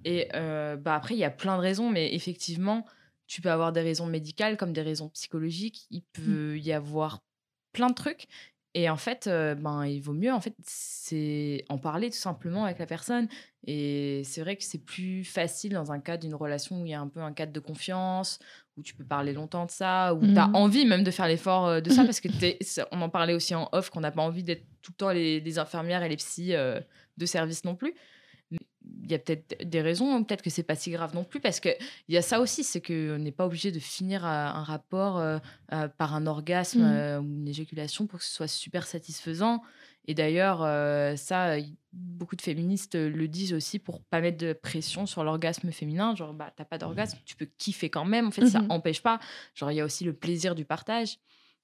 Et 0.04 0.28
euh, 0.34 0.76
bah 0.76 0.94
après, 0.94 1.14
il 1.14 1.18
y 1.18 1.24
a 1.24 1.30
plein 1.30 1.56
de 1.56 1.62
raisons, 1.62 1.90
mais 1.90 2.14
effectivement, 2.14 2.86
tu 3.28 3.40
peux 3.40 3.50
avoir 3.50 3.72
des 3.72 3.82
raisons 3.82 4.06
médicales 4.06 4.56
comme 4.56 4.72
des 4.72 4.82
raisons 4.82 5.10
psychologiques. 5.10 5.86
Il 5.90 6.02
peut 6.02 6.58
y 6.58 6.72
avoir 6.72 7.22
plein 7.72 7.88
de 7.88 7.94
trucs. 7.94 8.26
Et 8.74 8.90
en 8.90 8.96
fait, 8.96 9.26
euh, 9.26 9.54
ben, 9.54 9.86
il 9.86 10.00
vaut 10.00 10.12
mieux 10.12 10.32
en 10.32 10.40
fait, 10.40 10.54
c'est 10.62 11.64
en 11.68 11.78
parler 11.78 12.10
tout 12.10 12.18
simplement 12.18 12.64
avec 12.64 12.78
la 12.78 12.86
personne. 12.86 13.28
Et 13.66 14.22
c'est 14.24 14.40
vrai 14.40 14.56
que 14.56 14.64
c'est 14.64 14.84
plus 14.84 15.24
facile 15.24 15.72
dans 15.72 15.90
un 15.90 16.00
cadre 16.00 16.22
d'une 16.22 16.34
relation 16.34 16.80
où 16.80 16.86
il 16.86 16.90
y 16.90 16.94
a 16.94 17.00
un 17.00 17.08
peu 17.08 17.20
un 17.20 17.32
cadre 17.32 17.52
de 17.52 17.60
confiance, 17.60 18.38
où 18.76 18.82
tu 18.82 18.94
peux 18.94 19.04
parler 19.04 19.32
longtemps 19.32 19.66
de 19.66 19.70
ça, 19.70 20.14
où 20.14 20.20
tu 20.20 20.38
as 20.38 20.48
envie 20.54 20.86
même 20.86 21.02
de 21.02 21.10
faire 21.10 21.26
l'effort 21.26 21.82
de 21.82 21.90
ça, 21.90 22.04
parce 22.04 22.20
que 22.20 22.28
on 22.92 23.00
en 23.00 23.08
parlait 23.08 23.34
aussi 23.34 23.54
en 23.54 23.68
off, 23.72 23.90
qu'on 23.90 24.00
n'a 24.00 24.12
pas 24.12 24.22
envie 24.22 24.44
d'être 24.44 24.64
tout 24.82 24.92
le 24.92 24.96
temps 24.96 25.10
les, 25.10 25.40
les 25.40 25.58
infirmières 25.58 26.02
et 26.02 26.08
les 26.08 26.16
psys 26.16 26.54
euh, 26.54 26.80
de 27.16 27.26
service 27.26 27.64
non 27.64 27.74
plus. 27.74 27.94
Il 29.04 29.10
y 29.10 29.14
a 29.14 29.18
peut-être 29.18 29.56
des 29.68 29.80
raisons, 29.80 30.24
peut-être 30.24 30.42
que 30.42 30.50
c'est 30.50 30.62
pas 30.62 30.74
si 30.74 30.90
grave 30.90 31.14
non 31.14 31.24
plus, 31.24 31.40
parce 31.40 31.60
qu'il 31.60 31.76
y 32.08 32.16
a 32.16 32.22
ça 32.22 32.40
aussi, 32.40 32.64
c'est 32.64 32.80
qu'on 32.80 33.18
n'est 33.18 33.32
pas 33.32 33.46
obligé 33.46 33.70
de 33.70 33.78
finir 33.78 34.24
euh, 34.24 34.28
un 34.28 34.62
rapport 34.64 35.18
euh, 35.18 35.38
euh, 35.72 35.88
par 35.88 36.14
un 36.14 36.26
orgasme 36.26 36.80
euh, 36.82 37.20
ou 37.20 37.24
une 37.24 37.48
éjaculation 37.48 38.06
pour 38.06 38.18
que 38.18 38.24
ce 38.24 38.32
soit 38.34 38.48
super 38.48 38.86
satisfaisant. 38.86 39.62
Et 40.06 40.14
d'ailleurs, 40.14 40.60
ça, 41.18 41.56
beaucoup 41.92 42.34
de 42.34 42.40
féministes 42.40 42.94
le 42.94 43.28
disent 43.28 43.52
aussi 43.52 43.78
pour 43.78 44.02
pas 44.04 44.22
mettre 44.22 44.38
de 44.38 44.54
pression 44.54 45.04
sur 45.04 45.22
l'orgasme 45.22 45.70
féminin. 45.70 46.14
Genre, 46.14 46.32
bah, 46.32 46.50
t'as 46.56 46.64
pas 46.64 46.78
d'orgasme, 46.78 47.18
tu 47.26 47.36
peux 47.36 47.44
kiffer 47.58 47.90
quand 47.90 48.06
même. 48.06 48.28
En 48.28 48.30
fait, 48.30 48.46
ça 48.46 48.60
Mhm. 48.60 48.70
empêche 48.70 49.02
pas. 49.02 49.18
Genre, 49.54 49.70
il 49.70 49.74
y 49.74 49.80
a 49.82 49.84
aussi 49.84 50.04
le 50.04 50.14
plaisir 50.14 50.54
du 50.54 50.64
partage. 50.64 51.18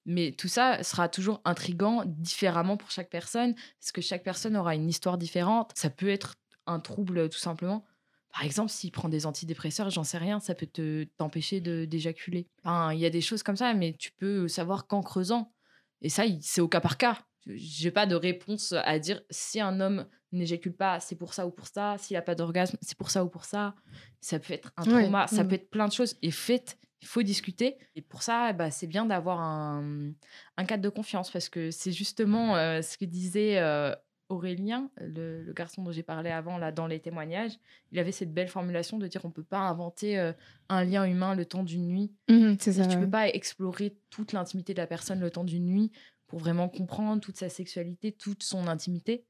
Mais 0.05 0.31
tout 0.31 0.47
ça 0.47 0.83
sera 0.83 1.09
toujours 1.09 1.41
intrigant 1.43 2.03
différemment 2.05 2.77
pour 2.77 2.91
chaque 2.91 3.09
personne, 3.09 3.55
parce 3.79 3.91
que 3.91 4.01
chaque 4.01 4.21
personne 4.21 4.55
aura 4.55 4.75
une 4.75 4.87
histoire 4.89 5.17
différente. 5.17 5.71
Ça 5.73 5.89
peut 5.89 6.09
être 6.09 6.35
un 6.67 6.79
trouble 6.79 7.29
tout 7.29 7.39
simplement. 7.39 7.85
Par 8.33 8.43
exemple, 8.43 8.69
s'il 8.69 8.91
prend 8.91 9.07
des 9.07 9.25
antidépresseurs, 9.25 9.89
j'en 9.89 10.03
sais 10.03 10.17
rien, 10.17 10.39
ça 10.41 10.55
peut 10.55 10.67
te 10.67 11.05
t'empêcher 11.17 11.61
de 11.61 11.85
d'éjaculer. 11.85 12.49
Enfin, 12.63 12.91
il 12.93 12.99
y 12.99 13.05
a 13.05 13.09
des 13.09 13.21
choses 13.21 13.43
comme 13.43 13.55
ça, 13.55 13.73
mais 13.73 13.95
tu 13.97 14.11
peux 14.11 14.47
savoir 14.47 14.87
qu'en 14.87 15.01
creusant. 15.01 15.53
Et 16.01 16.09
ça, 16.09 16.23
c'est 16.41 16.61
au 16.61 16.67
cas 16.67 16.81
par 16.81 16.97
cas. 16.97 17.19
J'ai 17.47 17.91
pas 17.91 18.05
de 18.05 18.15
réponse 18.15 18.73
à 18.73 18.99
dire 18.99 19.21
si 19.29 19.61
un 19.61 19.79
homme 19.79 20.05
n'éjacule 20.31 20.75
pas, 20.75 20.99
c'est 20.99 21.15
pour 21.15 21.33
ça 21.33 21.47
ou 21.47 21.51
pour 21.51 21.67
ça. 21.67 21.95
S'il 21.97 22.17
a 22.17 22.21
pas 22.21 22.35
d'orgasme, 22.35 22.77
c'est 22.81 22.97
pour 22.97 23.09
ça 23.09 23.23
ou 23.23 23.29
pour 23.29 23.45
ça. 23.45 23.75
Ça 24.19 24.39
peut 24.39 24.53
être 24.53 24.71
un 24.77 24.83
Ouais, 24.83 25.03
trauma, 25.03 25.27
ça 25.27 25.43
mm. 25.43 25.47
peut 25.47 25.55
être 25.55 25.69
plein 25.69 25.87
de 25.87 25.93
choses. 25.93 26.15
Et 26.21 26.31
fait, 26.31 26.77
il 27.01 27.07
faut 27.07 27.23
discuter. 27.23 27.77
Et 27.95 28.01
pour 28.01 28.23
ça, 28.23 28.51
bah, 28.51 28.71
c'est 28.71 28.87
bien 28.87 29.05
d'avoir 29.05 29.39
un, 29.39 30.11
un 30.57 30.65
cadre 30.65 30.83
de 30.83 30.89
confiance 30.89 31.29
parce 31.31 31.49
que 31.49 31.71
c'est 31.71 31.91
justement 31.91 32.57
euh, 32.57 32.81
ce 32.81 32.97
que 32.97 33.05
disait 33.05 33.59
euh, 33.59 33.95
Aurélien, 34.29 34.89
le, 34.99 35.43
le 35.43 35.53
garçon 35.53 35.83
dont 35.83 35.91
j'ai 35.91 36.03
parlé 36.03 36.29
avant, 36.31 36.57
là, 36.57 36.71
dans 36.71 36.87
les 36.87 36.99
témoignages. 36.99 37.59
Il 37.91 37.99
avait 37.99 38.11
cette 38.11 38.33
belle 38.33 38.47
formulation 38.47 38.97
de 38.97 39.07
dire 39.07 39.21
qu'on 39.21 39.31
peut 39.31 39.43
pas 39.43 39.59
inventer 39.59 40.17
euh, 40.17 40.33
un 40.69 40.83
lien 40.83 41.05
humain 41.05 41.35
le 41.35 41.45
temps 41.45 41.63
d'une 41.63 41.87
nuit. 41.87 42.11
C'est 42.59 42.73
ça. 42.73 42.87
Tu 42.87 42.95
ouais. 42.95 43.03
peux 43.03 43.09
pas 43.09 43.29
explorer 43.29 43.95
toute 44.09 44.33
l'intimité 44.33 44.73
de 44.73 44.79
la 44.79 44.87
personne 44.87 45.19
le 45.19 45.29
temps 45.29 45.43
d'une 45.43 45.65
nuit 45.65 45.91
pour 46.27 46.39
vraiment 46.39 46.69
comprendre 46.69 47.21
toute 47.21 47.37
sa 47.37 47.49
sexualité, 47.49 48.11
toute 48.11 48.43
son 48.43 48.67
intimité. 48.67 49.25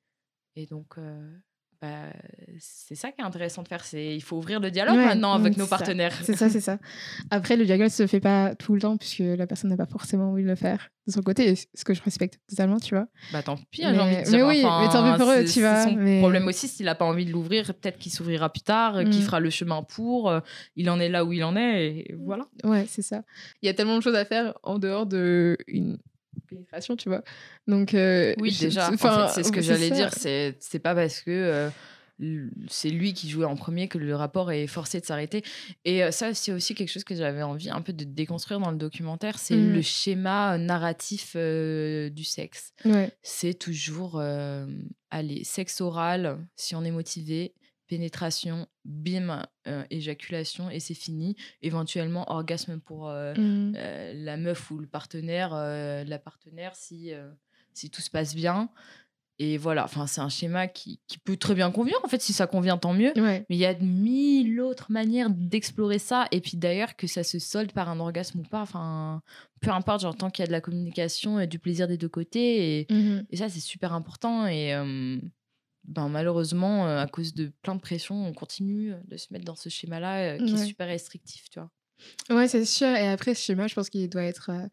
Et 0.56 0.66
donc, 0.66 0.98
euh, 0.98 1.38
bah, 1.82 2.12
c'est 2.60 2.96
ça 2.96 3.12
qui 3.12 3.22
est 3.22 3.24
intéressant 3.24 3.64
de 3.64 3.68
faire. 3.68 3.84
C'est 3.84 4.16
il 4.16 4.22
faut 4.22 4.38
ouvrir 4.38 4.60
le 4.60 4.72
dialogue 4.72 4.96
Ouais, 4.96 5.06
maintenant 5.06 5.34
avec 5.34 5.56
mm, 5.56 5.60
nos 5.60 5.68
partenaires. 5.68 6.14
C'est 6.24 6.36
ça, 6.36 6.50
c'est 6.50 6.62
ça. 6.62 6.78
Après, 7.30 7.56
le 7.58 7.66
dialogue 7.66 7.90
se 7.90 8.08
fait 8.08 8.20
pas 8.20 8.56
tout 8.56 8.74
le 8.76 8.82
temps 8.82 8.98
puisque 8.98 9.20
la 9.20 9.46
personne 9.48 9.70
n'a 9.70 9.78
pas 9.78 9.86
forcément 9.86 10.32
envie 10.32 10.44
de 10.44 10.48
le 10.48 10.56
faire 10.56 10.90
de 11.08 11.12
son 11.12 11.22
côté, 11.22 11.54
ce 11.56 11.84
que 11.84 11.94
je 11.94 12.02
respecte 12.02 12.40
totalement, 12.50 12.80
tu 12.80 12.96
vois. 12.96 13.08
Bah 13.32 13.44
tant 13.44 13.58
pis, 13.70 13.86
hein, 13.86 13.94
j'ai 13.94 14.00
envie 14.00 14.16
de 14.18 14.22
dire. 14.24 14.32
mais 14.38 14.44
oui, 14.44 14.66
enfin, 14.66 14.82
mais 14.82 14.92
tant 14.92 15.12
pis 15.14 15.20
pour 15.20 15.30
eux, 15.32 15.44
tu 15.46 15.60
vois, 15.60 15.84
son 15.84 15.92
mais- 15.96 16.20
problème 16.20 16.48
aussi, 16.48 16.68
s'il 16.68 16.88
a 16.88 16.96
pas 16.96 17.06
envie 17.06 17.26
de 17.26 17.32
l'ouvrir, 17.32 17.66
peut-être 17.76 18.00
qu'il 18.00 18.12
s'ouvrira 18.12 18.52
plus 18.52 18.64
tard, 18.64 19.04
qu'il 19.04 19.20
Mm. 19.20 19.26
fera 19.26 19.40
le 19.40 19.50
chemin 19.52 19.84
pour. 19.84 20.30
euh, 20.32 20.40
il 20.76 20.90
en 20.90 21.00
est 21.00 21.10
là 21.10 21.24
où 21.24 21.32
il 21.32 21.44
en 21.44 21.56
est, 21.56 21.86
et 22.10 22.16
voilà. 22.20 22.48
Ouais, 22.64 22.86
c'est 22.90 23.04
ça. 23.04 23.22
Il 23.62 23.68
y 23.68 23.70
a 23.70 23.76
tellement 23.76 23.98
de 23.98 24.02
choses 24.02 24.16
à 24.16 24.26
faire 24.26 24.56
en 24.64 24.80
dehors 24.80 25.06
de 25.06 25.58
une 25.68 26.00
pénétration, 26.46 26.96
tu 26.96 27.10
vois. 27.10 27.24
Donc, 27.68 27.94
euh, 27.94 28.34
Oui, 28.40 28.52
je- 28.52 28.66
déjà. 28.66 28.90
enfin, 28.92 29.26
en 29.26 29.28
fait, 29.28 29.34
c'est 29.34 29.44
ce 29.44 29.52
que 29.52 29.62
j'allais 29.62 29.90
dire. 29.92 30.12
C'est 30.14 30.80
pas 30.80 30.96
parce 30.96 31.22
que 31.22 31.32
euh, 31.32 31.70
c'est 32.70 32.90
lui 32.90 33.14
qui 33.14 33.30
jouait 33.30 33.46
en 33.46 33.56
premier 33.58 33.88
que 33.90 33.98
le 33.98 34.16
rapport 34.16 34.52
est 34.52 34.68
forcé 34.68 35.02
de 35.02 35.06
s'arrêter. 35.06 35.44
Et 35.84 36.02
euh, 36.04 36.12
ça, 36.12 36.34
c'est 36.34 36.54
aussi 36.54 36.74
quelque 36.74 36.90
chose 36.90 37.04
que 37.04 37.14
j'avais 37.16 37.42
envie 37.44 37.70
un 37.70 37.82
peu 37.82 37.92
de 37.92 38.06
déconstruire 38.06 38.60
dans 38.62 38.72
le 38.72 38.78
documentaire. 38.78 39.38
C'est 39.38 39.58
Mhm. 39.58 39.74
le 39.74 39.82
schéma 39.82 40.58
narratif 40.58 41.36
du 41.36 42.24
sexe. 42.24 42.72
Ouais. 42.86 43.12
C'est 43.22 43.54
toujours, 43.54 44.22
allez, 45.12 45.44
sexe 45.44 45.82
oral, 45.82 46.38
si 46.56 46.76
on 46.76 46.84
est 46.86 46.92
motivé, 46.92 47.54
pénétration, 47.88 48.68
bim, 48.84 49.46
euh, 49.68 49.84
éjaculation, 49.90 50.70
et 50.70 50.80
c'est 50.80 50.94
fini. 50.94 51.36
Éventuellement, 51.62 52.30
orgasme 52.32 52.80
pour 52.80 53.10
euh, 53.10 53.34
Mhm. 53.36 53.74
euh, 53.78 54.14
la 54.16 54.38
meuf 54.38 54.72
ou 54.72 54.78
le 54.80 54.88
partenaire, 54.88 55.52
la 55.54 56.20
partenaire 56.20 56.76
si, 56.76 57.12
si 57.74 57.90
tout 57.90 58.02
se 58.02 58.10
passe 58.10 58.36
bien. 58.36 58.70
Et 59.38 59.58
voilà, 59.58 59.84
enfin, 59.84 60.08
c'est 60.08 60.22
un 60.22 60.30
schéma 60.30 60.70
qui, 60.70 61.02
qui 61.08 61.18
peut 61.18 61.36
très 61.36 61.56
bien 61.56 61.70
convenir. 61.70 61.98
En 62.06 62.08
fait, 62.08 62.22
si 62.22 62.32
ça 62.32 62.48
convient, 62.48 62.78
tant 62.78 62.94
mieux. 62.94 63.12
Ouais. 63.18 63.46
Mais 63.50 63.58
il 63.58 63.60
y 63.60 63.66
a 63.66 63.74
mille 63.80 64.62
autres 64.62 64.90
manières 64.94 65.30
d'explorer 65.30 66.00
ça. 66.00 66.26
Et 66.32 66.40
puis 66.40 66.56
d'ailleurs, 66.56 66.96
que 66.96 67.06
ça 67.06 67.22
se 67.22 67.38
solde 67.38 67.74
par 67.74 67.90
un 67.90 68.00
orgasme 68.00 68.40
ou 68.40 68.44
pas, 68.44 68.62
enfin, 68.62 69.22
peu 69.60 69.72
importe, 69.72 70.04
genre, 70.04 70.16
tant 70.16 70.30
qu'il 70.30 70.44
y 70.44 70.46
a 70.46 70.48
de 70.48 70.54
la 70.54 70.62
communication 70.62 71.38
et 71.42 71.48
du 71.48 71.60
plaisir 71.60 71.86
des 71.90 71.98
deux 71.98 72.08
côtés. 72.08 72.80
Et, 72.80 72.88
Mhm. 72.90 73.26
et 73.30 73.36
ça, 73.36 73.50
c'est 73.50 73.60
super 73.60 73.92
important. 73.92 74.48
Et 74.48 74.74
ben, 75.88 76.10
malheureusement, 76.10 76.88
euh, 76.88 77.02
à 77.02 77.08
cause 77.08 77.34
de 77.34 77.52
plein 77.62 77.76
de 77.76 77.82
pression, 77.82 78.16
on 78.26 78.34
continue 78.34 78.94
de 79.08 79.18
se 79.18 79.28
mettre 79.32 79.46
dans 79.46 79.56
ce 79.56 79.70
schéma-là 79.70 80.36
euh, 80.36 80.38
qui 80.38 80.54
Ouais. 80.56 80.62
est 80.62 80.66
super 80.66 80.88
restrictif, 80.88 81.50
tu 81.50 81.60
vois. 81.60 81.70
Ouais, 82.30 82.48
c'est 82.48 82.66
sûr. 82.66 82.88
Et 82.88 83.08
après, 83.08 83.34
ce 83.36 83.42
schéma, 83.44 83.68
je 83.68 83.76
pense 83.76 83.90
qu'il 83.90 84.10
doit 84.10 84.24
être 84.24 84.50
euh, 84.52 84.68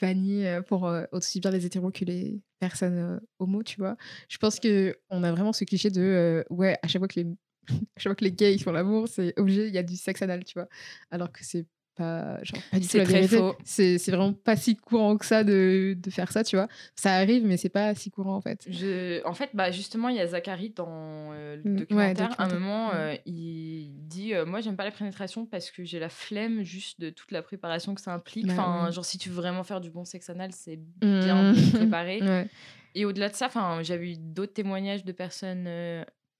banni 0.00 0.46
euh, 0.46 0.62
pour 0.62 0.86
euh, 0.86 1.04
aussi 1.12 1.40
bien 1.40 1.50
les 1.50 1.66
hétéros 1.66 1.90
que 1.90 2.04
les 2.04 2.40
personnes 2.58 2.98
euh, 2.98 3.20
homo, 3.38 3.62
tu 3.62 3.76
vois. 3.78 3.96
Je 4.28 4.38
pense 4.38 4.58
que 4.60 4.96
on 5.10 5.22
a 5.24 5.30
vraiment 5.32 5.52
ce 5.52 5.64
cliché 5.64 5.90
de 5.90 6.00
euh, 6.02 6.44
ouais, 6.50 6.78
à 6.82 6.88
chaque 6.88 7.00
fois 7.00 7.08
que 7.08 7.20
les 7.20 7.26
chaque 7.96 8.10
fois 8.10 8.14
que 8.14 8.24
les 8.24 8.32
gays 8.32 8.54
ils 8.54 8.62
font 8.62 8.72
l'amour, 8.72 9.08
c'est 9.08 9.38
obligé, 9.38 9.68
il 9.68 9.74
y 9.74 9.78
a 9.78 9.82
du 9.82 9.96
sexe 9.96 10.22
anal, 10.22 10.44
tu 10.44 10.54
vois. 10.54 10.68
Alors 11.10 11.32
que 11.32 11.44
c'est 11.44 11.66
pas 11.94 12.42
genre 12.42 12.60
pas 12.70 12.78
du 12.78 12.84
tout 12.84 12.90
C'est 12.92 12.98
la 12.98 13.04
très 13.04 13.14
vérité. 13.14 13.36
faux. 13.38 13.54
C'est 13.64 13.98
c'est 13.98 14.10
vraiment 14.10 14.32
pas 14.32 14.56
si 14.56 14.76
courant 14.76 15.16
que 15.16 15.24
ça 15.26 15.44
de, 15.44 15.96
de 15.98 16.10
faire 16.10 16.30
ça, 16.32 16.44
tu 16.44 16.56
vois. 16.56 16.68
Ça 16.96 17.14
arrive, 17.14 17.44
mais 17.46 17.56
c'est 17.56 17.68
pas 17.68 17.94
si 17.94 18.10
courant 18.10 18.34
en 18.36 18.40
fait. 18.40 18.60
Je... 18.68 19.24
En 19.26 19.34
fait, 19.34 19.50
bah, 19.54 19.70
justement, 19.70 20.08
il 20.08 20.16
y 20.16 20.20
a 20.20 20.26
Zachary 20.26 20.70
dans 20.70 20.86
euh, 21.32 21.56
le 21.56 21.70
Mm, 21.70 21.74
ouais, 21.74 21.80
documentaire. 22.14 22.34
À 22.40 22.44
un 22.44 22.48
moment, 22.48 22.88
Mm. 22.88 22.92
euh, 22.94 23.16
il 23.26 23.92
dit 24.06 24.34
euh, 24.34 24.44
Moi, 24.46 24.60
j'aime 24.60 24.76
pas 24.76 24.84
la 24.84 24.90
pénétration 24.90 25.46
parce 25.46 25.70
que 25.70 25.84
j'ai 25.84 25.98
la 25.98 26.08
flemme 26.08 26.62
juste 26.62 27.00
de 27.00 27.10
toute 27.10 27.30
la 27.32 27.42
préparation 27.42 27.94
que 27.94 28.00
ça 28.00 28.12
implique. 28.12 28.46
Bah 28.46 28.52
enfin, 28.54 28.86
ouais. 28.86 28.92
genre, 28.92 29.04
si 29.04 29.18
tu 29.18 29.28
veux 29.28 29.36
vraiment 29.36 29.64
faire 29.64 29.80
du 29.80 29.90
bon 29.90 30.04
sexe 30.04 30.30
anal, 30.30 30.50
c'est 30.52 30.76
Mm. 31.02 31.20
bien 31.20 31.54
préparé. 31.72 32.20
Ouais. 32.22 32.48
Et 32.96 33.04
au-delà 33.04 33.28
de 33.28 33.34
ça, 33.34 33.46
enfin, 33.46 33.80
j'avais 33.82 34.12
eu 34.12 34.16
d'autres 34.16 34.52
témoignages 34.52 35.04
de 35.04 35.10
personnes 35.12 35.66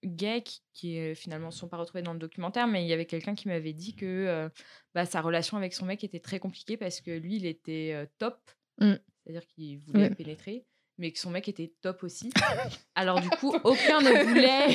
gays 0.05 0.41
qui, 0.43 0.61
qui, 0.73 0.99
euh, 0.99 1.15
finalement 1.15 1.47
ne 1.47 1.51
sont 1.53 1.67
pas 1.67 1.77
retrouvées 1.77 2.01
dans 2.03 2.13
le 2.13 2.19
documentaire, 2.19 2.67
mais 2.67 2.83
il 2.83 2.87
y 2.87 2.93
avait 2.93 3.05
quelqu'un 3.05 3.35
qui 3.35 3.47
m'avait 3.47 3.73
dit 3.73 3.95
que 3.95 4.05
euh, 4.05 4.49
bah, 4.93 5.05
sa 5.05 5.21
relation 5.21 5.57
avec 5.57 5.73
son 5.73 5.85
mec 5.85 6.03
était 6.03 6.19
très 6.19 6.39
compliquée 6.39 6.77
parce 6.77 7.01
que 7.01 7.11
lui, 7.11 7.37
il 7.37 7.45
était 7.45 7.91
euh, 7.93 8.05
top, 8.17 8.37
Mm. 8.81 8.95
c'est-à-dire 9.23 9.47
qu'il 9.47 9.79
voulait 9.79 10.09
pénétrer, 10.09 10.65
mais 10.97 11.11
que 11.11 11.19
son 11.19 11.29
mec 11.29 11.47
était 11.47 11.71
top 11.81 12.03
aussi. 12.03 12.29
Alors 12.95 13.21
du 13.21 13.29
coup, 13.29 13.55
aucun 13.63 14.01
ne 14.01 14.23
voulait. 14.25 14.67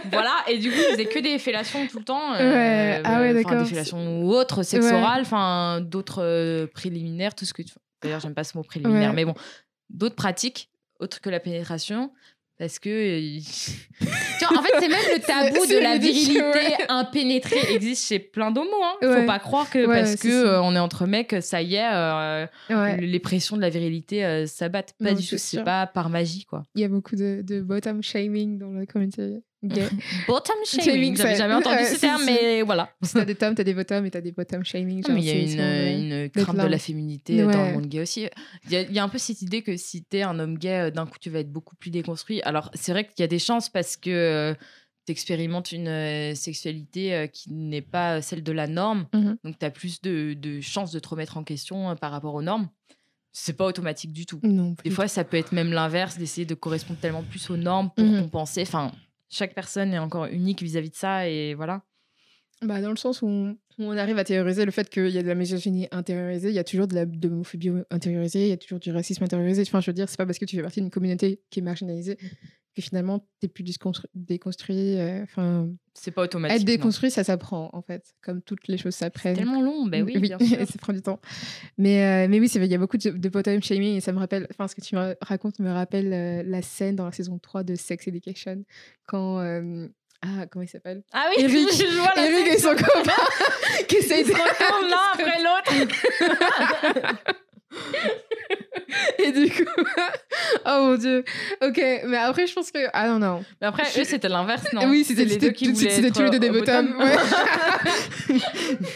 voilà, 0.10 0.34
et 0.48 0.58
du 0.58 0.70
coup, 0.70 0.76
il 0.78 0.92
faisait 0.92 1.06
que 1.06 1.18
des 1.20 1.38
fellations 1.38 1.86
tout 1.86 1.98
le 2.00 2.04
temps. 2.04 2.34
euh, 2.34 2.38
Ouais, 2.38 3.02
ah 3.04 3.20
ouais, 3.20 3.34
d'accord. 3.34 3.56
Des 3.62 3.64
fellations 3.66 4.22
ou 4.22 4.32
autres, 4.32 4.62
sexe 4.64 4.86
Ouais. 4.86 4.92
oral, 4.94 5.20
enfin, 5.22 5.80
d'autres 5.80 6.66
préliminaires, 6.74 7.34
tout 7.34 7.44
ce 7.44 7.52
que 7.54 7.62
tu. 7.62 7.74
D'ailleurs, 8.02 8.20
j'aime 8.20 8.34
pas 8.34 8.44
ce 8.44 8.56
mot 8.56 8.64
préliminaire, 8.64 9.12
mais 9.12 9.24
bon, 9.24 9.34
d'autres 9.90 10.16
pratiques 10.16 10.70
autres 11.00 11.20
que 11.20 11.30
la 11.30 11.38
pénétration. 11.40 12.12
Parce 12.58 12.78
que. 12.78 12.88
euh, 12.88 13.40
tu 14.00 14.44
vois, 14.46 14.58
en 14.58 14.62
fait, 14.62 14.72
c'est 14.80 14.88
même 14.88 14.98
le 15.14 15.20
tabou 15.20 15.66
de 15.66 15.78
la 15.78 15.96
virilité 15.98 16.40
ouais. 16.42 16.76
impénétrée 16.88 17.72
existe 17.74 18.06
chez 18.08 18.18
plein 18.18 18.50
d'homos. 18.50 18.70
Hein. 18.82 18.94
Faut 19.00 19.08
Ouais. 19.08 19.26
pas 19.26 19.38
croire 19.38 19.70
que 19.70 19.86
Ouais, 19.86 20.00
parce 20.00 20.16
que 20.16 20.28
euh, 20.28 20.62
on 20.62 20.74
est 20.74 20.78
entre 20.78 21.06
mecs, 21.06 21.36
ça 21.40 21.62
y 21.62 21.76
est, 21.76 21.88
euh, 21.92 22.46
les 23.00 23.18
pressions 23.20 23.56
de 23.56 23.62
la 23.62 23.70
virilité 23.70 24.24
euh, 24.24 24.46
s'abattent. 24.46 24.94
Pas 24.98 25.12
Non, 25.12 25.18
du 25.18 25.26
tout. 25.26 25.36
C'est 25.38 25.62
pas 25.62 25.86
par 25.86 26.10
magie, 26.10 26.44
quoi. 26.44 26.64
Il 26.74 26.80
y 26.80 26.84
a 26.84 26.88
beaucoup 26.88 27.16
de, 27.16 27.42
de 27.46 27.60
bottom 27.60 28.02
shaming 28.02 28.58
dans 28.58 28.72
la 28.72 28.86
communauté 28.86 29.38
gay. 29.62 29.88
Bottom 30.28 30.56
Shaming. 30.64 31.16
J'avais 31.16 31.36
jamais 31.36 31.54
entendu 31.54 31.76
ouais, 31.76 31.84
ce 31.84 32.00
terme, 32.00 32.22
mais 32.24 32.62
voilà. 32.62 32.90
si 33.02 33.14
t'as 33.14 33.24
des 33.24 33.34
toms, 33.34 33.54
t'as 33.54 33.64
des 33.64 33.74
bottoms 33.74 34.04
et 34.06 34.10
t'as 34.10 34.20
des 34.20 34.32
bottom 34.32 34.64
shaming. 34.64 35.06
Genre, 35.06 35.16
il 35.16 35.24
y 35.24 35.30
a 35.30 35.34
une, 35.34 35.60
euh, 35.60 36.24
une 36.24 36.30
crainte 36.30 36.56
de 36.56 36.66
la 36.66 36.78
féminité 36.78 37.40
euh, 37.40 37.50
dans 37.50 37.66
le 37.66 37.72
monde 37.74 37.86
gay 37.86 38.00
aussi. 38.00 38.26
Il 38.66 38.72
y, 38.72 38.76
a, 38.76 38.82
il 38.82 38.92
y 38.92 38.98
a 38.98 39.04
un 39.04 39.08
peu 39.08 39.18
cette 39.18 39.42
idée 39.42 39.62
que 39.62 39.76
si 39.76 40.04
t'es 40.04 40.22
un 40.22 40.38
homme 40.38 40.58
gay, 40.58 40.88
euh, 40.88 40.90
d'un 40.90 41.06
coup, 41.06 41.18
tu 41.20 41.30
vas 41.30 41.40
être 41.40 41.52
beaucoup 41.52 41.76
plus 41.76 41.90
déconstruit. 41.90 42.40
Alors, 42.42 42.70
c'est 42.74 42.92
vrai 42.92 43.04
qu'il 43.04 43.20
y 43.20 43.22
a 43.22 43.28
des 43.28 43.38
chances 43.38 43.68
parce 43.68 43.96
que 43.96 44.54
tu 45.06 45.12
expérimentes 45.12 45.72
une 45.72 45.88
euh, 45.88 46.34
sexualité 46.34 47.14
euh, 47.14 47.26
qui 47.26 47.50
n'est 47.52 47.80
pas 47.82 48.20
celle 48.20 48.42
de 48.42 48.52
la 48.52 48.66
norme. 48.66 49.06
Mhm. 49.14 49.38
Donc, 49.42 49.58
tu 49.58 49.64
as 49.64 49.70
plus 49.70 50.02
de, 50.02 50.34
de 50.34 50.60
chances 50.60 50.92
de 50.92 50.98
te 50.98 51.08
remettre 51.08 51.36
en 51.38 51.44
question 51.44 51.90
euh, 51.90 51.94
par 51.94 52.10
rapport 52.12 52.34
aux 52.34 52.42
normes. 52.42 52.68
C'est 53.32 53.56
pas 53.56 53.64
automatique 53.66 54.12
du 54.12 54.26
tout. 54.26 54.40
Non, 54.42 54.74
Des 54.84 54.90
fois, 54.90 55.06
ça 55.08 55.22
peut 55.24 55.36
être 55.36 55.52
même 55.52 55.72
l'inverse, 55.72 56.18
d'essayer 56.18 56.44
de 56.44 56.54
correspondre 56.54 56.98
tellement 57.00 57.22
plus 57.22 57.48
aux 57.50 57.56
normes 57.56 57.90
pour 57.96 58.04
Mhm. 58.04 58.22
compenser. 58.22 58.62
Enfin, 58.62 58.92
chaque 59.30 59.54
personne 59.54 59.92
est 59.92 59.98
encore 59.98 60.26
unique 60.26 60.62
vis-à-vis 60.62 60.90
de 60.90 60.94
ça 60.94 61.28
et 61.28 61.54
voilà. 61.54 61.82
Bah, 62.62 62.80
dans 62.80 62.90
le 62.90 62.96
sens 62.96 63.22
où 63.22 63.56
on, 63.78 63.96
arrive 63.96 64.18
à 64.18 64.24
théoriser 64.24 64.64
le 64.64 64.72
fait 64.72 64.90
qu'il 64.90 65.10
y 65.10 65.18
a 65.18 65.22
de 65.22 65.28
la 65.28 65.36
misogynie 65.36 65.86
intériorisée, 65.92 66.48
il 66.48 66.54
y 66.54 66.58
a 66.58 66.64
toujours 66.64 66.88
de 66.88 66.94
la 66.94 67.06
de 67.06 67.28
l'homophobie 67.28 67.70
intériorisée, 67.90 68.46
il 68.46 68.48
y 68.48 68.52
a 68.52 68.56
toujours 68.56 68.80
du 68.80 68.90
racisme 68.90 69.22
intériorisé. 69.22 69.62
Enfin, 69.62 69.80
je 69.80 69.90
veux 69.90 69.94
dire, 69.94 70.08
c'est 70.08 70.16
pas 70.16 70.26
parce 70.26 70.38
que 70.38 70.44
tu 70.44 70.56
fais 70.56 70.62
partie 70.62 70.80
d'une 70.80 70.90
communauté 70.90 71.40
qui 71.50 71.60
est 71.60 71.62
marginalisée 71.62 72.18
que 72.76 72.82
finalement 72.82 73.26
t'es 73.40 73.48
plus 73.48 73.64
déconstruit. 73.64 74.98
euh, 74.98 75.22
Enfin, 75.24 75.68
C'est 75.94 76.10
pas 76.12 76.22
automatique. 76.22 76.56
être 76.56 76.60
non. 76.62 76.66
déconstruit, 76.74 77.10
ça 77.10 77.24
s'apprend 77.24 77.70
en 77.72 77.82
fait, 77.82 78.14
comme 78.22 78.40
toutes 78.42 78.68
les 78.68 78.78
choses 78.78 78.94
s'apprennent. 78.94 79.36
Tellement 79.36 79.60
long, 79.60 79.86
ben 79.86 80.04
oui, 80.04 80.18
bien 80.18 80.38
sûr. 80.38 80.58
ça 80.66 80.78
prend 80.80 80.92
du 80.92 81.02
temps. 81.02 81.20
Mais, 81.76 82.04
euh, 82.04 82.28
mais 82.30 82.38
oui, 82.38 82.48
c'est 82.48 82.58
vrai, 82.58 82.68
il 82.68 82.72
y 82.72 82.74
a 82.74 82.78
beaucoup 82.78 82.96
de, 82.98 83.10
de 83.10 83.28
bottom 83.28 83.60
shaming 83.62 83.96
et 83.96 84.00
ça 84.00 84.12
me 84.12 84.18
rappelle, 84.18 84.46
enfin, 84.52 84.68
ce 84.68 84.74
que 84.76 84.80
tu 84.80 84.94
me 84.94 85.16
racontes 85.20 85.58
me 85.58 85.70
rappelle 85.72 86.12
euh, 86.12 86.42
la 86.46 86.62
scène 86.62 86.94
dans 86.96 87.04
la 87.06 87.12
saison 87.12 87.38
3 87.38 87.64
de 87.64 87.74
Sex 87.74 88.06
Education 88.06 88.64
quand. 89.06 89.40
euh, 89.40 89.88
ah, 90.22 90.46
comment 90.50 90.64
il 90.64 90.68
s'appelle? 90.68 91.04
Ah 91.12 91.26
oui, 91.30 91.44
Eric- 91.44 91.68
je 91.72 91.96
vois 91.96 92.10
la 92.16 92.26
Eric 92.28 92.48
et 92.48 92.58
son 92.58 92.70
copain 92.74 93.12
qui 93.88 93.96
essayent 93.96 94.24
de. 94.24 94.30
Se 94.30 94.88
l'un 94.90 94.96
après 95.14 95.38
l'autre. 95.44 97.28
Et 99.18 99.32
du 99.32 99.50
coup. 99.50 99.64
oh 100.66 100.78
mon 100.80 100.96
dieu. 100.96 101.24
Ok, 101.62 101.76
mais 102.06 102.16
après, 102.16 102.46
je 102.46 102.54
pense 102.54 102.70
que. 102.70 102.78
Ah 102.92 103.08
non, 103.08 103.18
non. 103.18 103.44
Mais 103.60 103.66
après, 103.66 103.84
eux, 104.00 104.04
c'était 104.04 104.28
l'inverse, 104.28 104.72
non? 104.72 104.88
Oui, 104.88 105.04
c'était 105.04 105.24
les 105.24 105.36
deux 105.36 105.50
qui 105.50 105.70
voulaient 105.70 105.90
c'était 105.90 106.10
tous 106.10 106.22
les 106.22 106.30
deux 106.30 106.38
des 106.38 106.50
au 106.50 106.54
bottoms. 106.54 106.92
bottom. 106.96 107.02
ouais. 107.02 108.38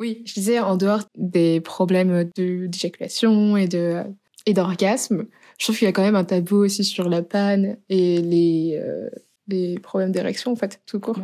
oui, 0.00 0.22
je 0.26 0.34
disais, 0.34 0.58
en 0.58 0.76
dehors 0.76 1.02
des 1.16 1.60
problèmes 1.60 2.30
de- 2.36 2.66
d'éjaculation 2.66 3.56
et 3.56 3.68
de 3.68 4.02
et 4.44 4.54
d'orgasme, 4.54 5.26
je 5.58 5.66
trouve 5.66 5.78
qu'il 5.78 5.86
y 5.86 5.88
a 5.88 5.92
quand 5.92 6.02
même 6.02 6.16
un 6.16 6.24
tabou 6.24 6.56
aussi 6.56 6.82
sur 6.82 7.08
la 7.08 7.22
panne 7.22 7.76
et 7.88 8.20
les, 8.20 8.76
euh, 8.82 9.08
les 9.46 9.78
problèmes 9.78 10.10
d'érection, 10.10 10.50
en 10.50 10.56
fait, 10.56 10.80
tout 10.84 10.98
court. 10.98 11.20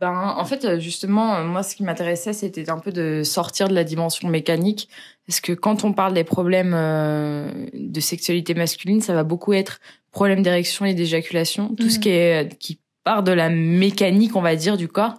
Ben, 0.00 0.34
en 0.36 0.44
fait, 0.46 0.78
justement, 0.80 1.34
euh, 1.36 1.44
moi, 1.44 1.62
ce 1.62 1.76
qui 1.76 1.82
m'intéressait, 1.82 2.32
c'était 2.32 2.70
un 2.70 2.78
peu 2.78 2.90
de 2.90 3.22
sortir 3.22 3.68
de 3.68 3.74
la 3.74 3.84
dimension 3.84 4.28
mécanique. 4.28 4.88
Parce 5.26 5.40
que 5.40 5.52
quand 5.52 5.84
on 5.84 5.92
parle 5.92 6.14
des 6.14 6.24
problèmes 6.24 6.72
euh, 6.74 7.50
de 7.74 8.00
sexualité 8.00 8.54
masculine, 8.54 9.00
ça 9.02 9.12
va 9.12 9.24
beaucoup 9.24 9.52
être 9.52 9.78
problème 10.10 10.42
d'érection 10.42 10.86
et 10.86 10.94
d'éjaculation. 10.94 11.74
Tout 11.74 11.90
ce 11.90 11.96
Mhm. 11.96 12.00
qui 12.00 12.08
est, 12.08 12.58
qui 12.58 12.80
part 13.04 13.22
de 13.22 13.32
la 13.32 13.50
mécanique, 13.50 14.36
on 14.36 14.40
va 14.42 14.56
dire, 14.56 14.76
du 14.76 14.88
corps. 14.88 15.14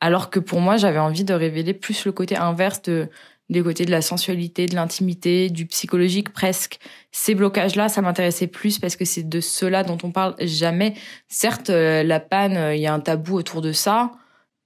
Alors 0.00 0.30
que 0.30 0.40
pour 0.40 0.60
moi, 0.60 0.76
j'avais 0.78 0.98
envie 0.98 1.24
de 1.24 1.34
révéler 1.34 1.74
plus 1.74 2.04
le 2.06 2.12
côté 2.12 2.36
inverse 2.36 2.82
de, 2.82 3.08
des 3.50 3.62
côtés 3.62 3.84
de 3.84 3.90
la 3.90 4.00
sensualité, 4.02 4.66
de 4.66 4.74
l'intimité, 4.74 5.48
du 5.50 5.66
psychologique 5.66 6.32
presque. 6.32 6.78
Ces 7.12 7.34
blocages-là, 7.34 7.88
ça 7.88 8.00
m'intéressait 8.02 8.46
plus 8.48 8.78
parce 8.78 8.96
que 8.96 9.04
c'est 9.04 9.28
de 9.28 9.40
cela 9.40 9.84
dont 9.84 9.98
on 10.02 10.10
parle 10.10 10.34
jamais. 10.40 10.94
Certes, 11.28 11.70
euh, 11.70 12.02
la 12.02 12.18
panne, 12.18 12.56
euh, 12.56 12.74
il 12.74 12.80
y 12.80 12.86
a 12.86 12.94
un 12.94 13.00
tabou 13.00 13.36
autour 13.36 13.60
de 13.60 13.72
ça, 13.72 14.10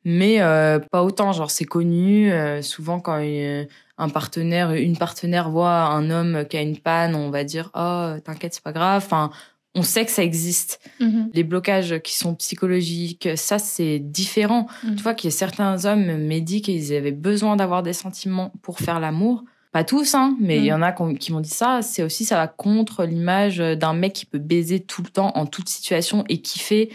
mais 0.08 0.40
euh, 0.40 0.78
pas 0.78 1.02
autant. 1.02 1.32
Genre, 1.32 1.50
c'est 1.50 1.64
connu. 1.66 2.32
euh, 2.32 2.62
souvent, 2.62 3.00
quand 3.00 3.18
une- 3.18 3.66
un 3.98 4.08
partenaire, 4.08 4.72
une 4.72 4.96
partenaire 4.96 5.50
voit 5.50 5.84
un 5.86 6.10
homme 6.10 6.44
qui 6.48 6.56
a 6.56 6.62
une 6.62 6.78
panne, 6.78 7.14
on 7.14 7.30
va 7.30 7.44
dire 7.44 7.70
oh 7.74 8.12
t'inquiète, 8.24 8.54
c'est 8.54 8.62
pas 8.62 8.72
grave. 8.72 9.02
Enfin, 9.04 9.30
on 9.74 9.82
sait 9.82 10.04
que 10.04 10.10
ça 10.10 10.22
existe. 10.22 10.80
Les 11.32 11.44
blocages 11.44 11.98
qui 12.02 12.14
sont 12.14 12.34
psychologiques, 12.34 13.28
ça 13.36 13.58
c'est 13.58 13.98
différent. 13.98 14.66
Mhm. 14.84 14.96
Tu 14.96 15.02
vois 15.02 15.14
qu'il 15.14 15.30
y 15.30 15.32
a 15.34 15.36
certains 15.36 15.84
hommes 15.86 16.16
médits 16.18 16.62
qu'ils 16.62 16.94
avaient 16.94 17.10
besoin 17.12 17.56
d'avoir 17.56 17.82
des 17.82 17.92
sentiments 17.94 18.52
pour 18.62 18.78
faire 18.78 19.00
l'amour. 19.00 19.44
Pas 19.72 19.84
tous, 19.84 20.14
hein, 20.14 20.36
mais 20.40 20.56
il 20.58 20.64
y 20.64 20.72
en 20.72 20.80
a 20.82 20.92
qui 20.92 21.32
m'ont 21.32 21.40
dit 21.40 21.50
ça. 21.50 21.80
C'est 21.82 22.02
aussi, 22.02 22.24
ça 22.24 22.36
va 22.36 22.48
contre 22.48 23.04
l'image 23.04 23.58
d'un 23.58 23.92
mec 23.92 24.12
qui 24.14 24.24
peut 24.26 24.38
baiser 24.38 24.80
tout 24.80 25.02
le 25.02 25.08
temps, 25.10 25.32
en 25.36 25.44
toute 25.46 25.68
situation 25.68 26.24
et 26.28 26.40
kiffer. 26.40 26.90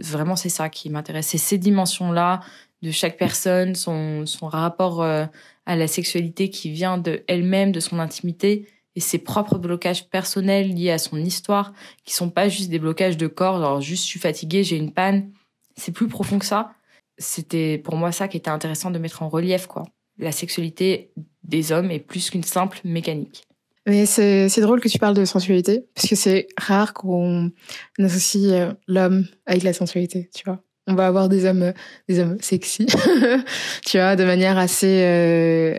Vraiment, 0.00 0.36
c'est 0.36 0.48
ça 0.48 0.68
qui 0.68 0.90
m'intéresse. 0.90 1.28
C'est 1.28 1.38
ces 1.38 1.58
dimensions-là 1.58 2.40
de 2.82 2.90
chaque 2.90 3.16
personne, 3.16 3.74
son, 3.74 4.26
son 4.26 4.46
rapport 4.46 5.02
euh, 5.02 5.24
à 5.66 5.76
la 5.76 5.86
sexualité 5.86 6.50
qui 6.50 6.70
vient 6.70 6.98
de 6.98 7.24
elle-même, 7.26 7.72
de 7.72 7.80
son 7.80 7.98
intimité 7.98 8.68
et 8.96 9.00
ses 9.00 9.18
propres 9.18 9.58
blocages 9.58 10.08
personnels 10.08 10.72
liés 10.72 10.90
à 10.90 10.98
son 10.98 11.16
histoire, 11.16 11.72
qui 12.04 12.14
sont 12.14 12.30
pas 12.30 12.48
juste 12.48 12.70
des 12.70 12.78
blocages 12.78 13.16
de 13.16 13.26
corps, 13.26 13.58
genre 13.58 13.80
juste 13.80 14.04
je 14.04 14.08
suis 14.08 14.20
fatiguée, 14.20 14.62
j'ai 14.62 14.76
une 14.76 14.92
panne. 14.92 15.30
C'est 15.76 15.92
plus 15.92 16.08
profond 16.08 16.38
que 16.38 16.44
ça. 16.44 16.72
C'était 17.18 17.78
pour 17.78 17.96
moi 17.96 18.12
ça 18.12 18.28
qui 18.28 18.36
était 18.36 18.50
intéressant 18.50 18.90
de 18.90 18.98
mettre 18.98 19.22
en 19.22 19.28
relief, 19.28 19.66
quoi. 19.66 19.84
La 20.18 20.30
sexualité 20.30 21.10
des 21.42 21.72
hommes 21.72 21.90
est 21.90 21.98
plus 21.98 22.30
qu'une 22.30 22.44
simple 22.44 22.80
mécanique. 22.84 23.46
Mais 23.86 24.06
c'est 24.06 24.48
c'est 24.48 24.60
drôle 24.62 24.80
que 24.80 24.88
tu 24.88 24.98
parles 24.98 25.14
de 25.14 25.24
sensualité, 25.24 25.86
parce 25.94 26.08
que 26.08 26.16
c'est 26.16 26.48
rare 26.58 26.94
qu'on 26.94 27.50
associe 27.98 28.52
euh, 28.52 28.72
l'homme 28.88 29.26
avec 29.46 29.62
la 29.62 29.72
sensualité, 29.72 30.30
tu 30.34 30.44
vois. 30.44 30.62
On 30.86 30.94
va 30.94 31.06
avoir 31.06 31.28
des 31.28 31.46
hommes, 31.46 31.62
euh, 31.62 31.72
des 32.08 32.20
hommes 32.20 32.38
sexy, 32.40 32.86
tu 33.86 33.98
vois, 33.98 34.16
de 34.16 34.24
manière 34.24 34.58
assez, 34.58 35.02
euh, 35.02 35.78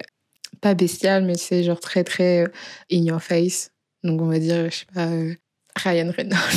pas 0.61 0.73
bestiale, 0.73 1.25
mais 1.25 1.35
c'est 1.35 1.63
genre 1.63 1.79
très, 1.79 2.03
très 2.03 2.43
euh, 2.43 2.47
in 2.91 3.03
your 3.03 3.21
face. 3.21 3.71
Donc 4.03 4.21
on 4.21 4.27
va 4.27 4.39
dire, 4.39 4.69
je 4.69 4.77
sais 4.77 4.85
pas, 4.93 5.09
Ryan 5.75 6.11
Reynolds. 6.15 6.39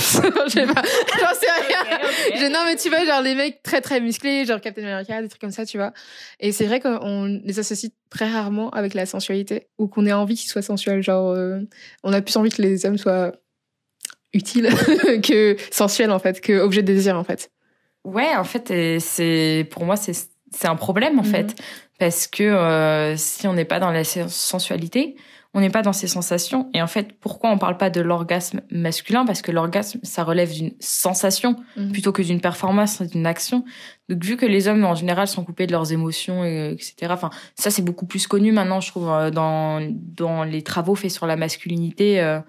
je 0.46 0.50
sais 0.50 0.66
pas, 0.66 0.82
j'en 1.18 1.34
sais 1.34 1.50
rien. 1.66 1.98
Je- 2.36 2.52
non, 2.52 2.60
mais 2.64 2.76
tu 2.76 2.88
vois, 2.88 3.04
genre 3.04 3.20
les 3.20 3.34
mecs 3.34 3.62
très 3.62 3.80
très 3.80 4.00
musclés, 4.00 4.44
genre 4.46 4.60
Captain 4.60 4.82
America, 4.84 5.20
des 5.20 5.28
trucs 5.28 5.40
comme 5.40 5.50
ça, 5.50 5.66
tu 5.66 5.76
vois. 5.76 5.92
Et 6.40 6.52
c'est 6.52 6.66
vrai 6.66 6.78
qu'on 6.80 7.40
les 7.44 7.58
associe 7.58 7.90
très 8.10 8.30
rarement 8.30 8.70
avec 8.70 8.94
la 8.94 9.06
sensualité 9.06 9.66
ou 9.78 9.88
qu'on 9.88 10.06
ait 10.06 10.12
envie 10.12 10.36
qu'ils 10.36 10.48
soient 10.50 10.62
sensuels. 10.62 11.02
Genre, 11.02 11.30
euh, 11.32 11.58
on 12.04 12.12
a 12.12 12.20
plus 12.22 12.36
envie 12.36 12.50
que 12.50 12.62
les 12.62 12.86
hommes 12.86 12.98
soient 12.98 13.32
utiles 14.32 14.68
que 15.22 15.56
sensuels 15.70 16.10
en 16.12 16.18
fait, 16.18 16.40
que 16.40 16.52
objets 16.60 16.82
de 16.82 16.92
désir 16.92 17.16
en 17.16 17.24
fait. 17.24 17.50
Ouais, 18.04 18.34
en 18.36 18.44
fait, 18.44 18.72
c'est 19.00 19.66
pour 19.70 19.84
moi 19.84 19.96
c'est 19.96 20.12
c'est 20.54 20.68
un 20.68 20.76
problème 20.76 21.18
en 21.18 21.22
Mhm. 21.22 21.28
fait 21.30 21.54
parce 21.98 22.26
que 22.26 22.42
euh, 22.44 23.16
si 23.16 23.46
on 23.46 23.52
n'est 23.52 23.64
pas 23.66 23.80
dans 23.80 23.90
la 23.90 24.04
sen- 24.04 24.28
sensualité, 24.28 25.16
on 25.54 25.60
n'est 25.60 25.70
pas 25.70 25.82
dans 25.82 25.94
ses 25.94 26.08
sensations 26.08 26.68
et 26.74 26.82
en 26.82 26.86
fait, 26.86 27.18
pourquoi 27.20 27.50
on 27.50 27.58
parle 27.58 27.78
pas 27.78 27.88
de 27.90 28.00
l'orgasme 28.02 28.60
masculin? 28.70 29.24
Parce 29.24 29.40
que 29.42 29.50
l'orgasme 29.50 29.98
ça 30.02 30.22
relève 30.22 30.52
d'une 30.52 30.72
sensation 30.78 31.56
Mhm. 31.76 31.92
plutôt 31.92 32.12
que 32.12 32.22
d'une 32.22 32.40
performance, 32.40 33.00
d'une 33.02 33.26
action. 33.26 33.64
Donc 34.08 34.22
vu 34.24 34.36
que 34.36 34.44
les 34.46 34.68
hommes 34.68 34.84
en 34.84 34.94
général 34.94 35.26
sont 35.26 35.44
coupés 35.44 35.66
de 35.66 35.72
leurs 35.72 35.90
émotions, 35.92 36.44
et, 36.44 36.72
etc. 36.72 36.94
Enfin, 37.10 37.30
ça 37.54 37.70
c'est 37.70 37.82
beaucoup 37.82 38.06
plus 38.06 38.26
connu 38.26 38.52
maintenant, 38.52 38.80
je 38.80 38.88
trouve, 38.90 39.08
euh, 39.10 39.30
dans 39.30 39.80
dans 39.90 40.44
les 40.44 40.62
travaux 40.62 40.94
faits 40.94 41.10
sur 41.10 41.26
la 41.26 41.36
masculinité, 41.36 42.20
euh, 42.20 42.40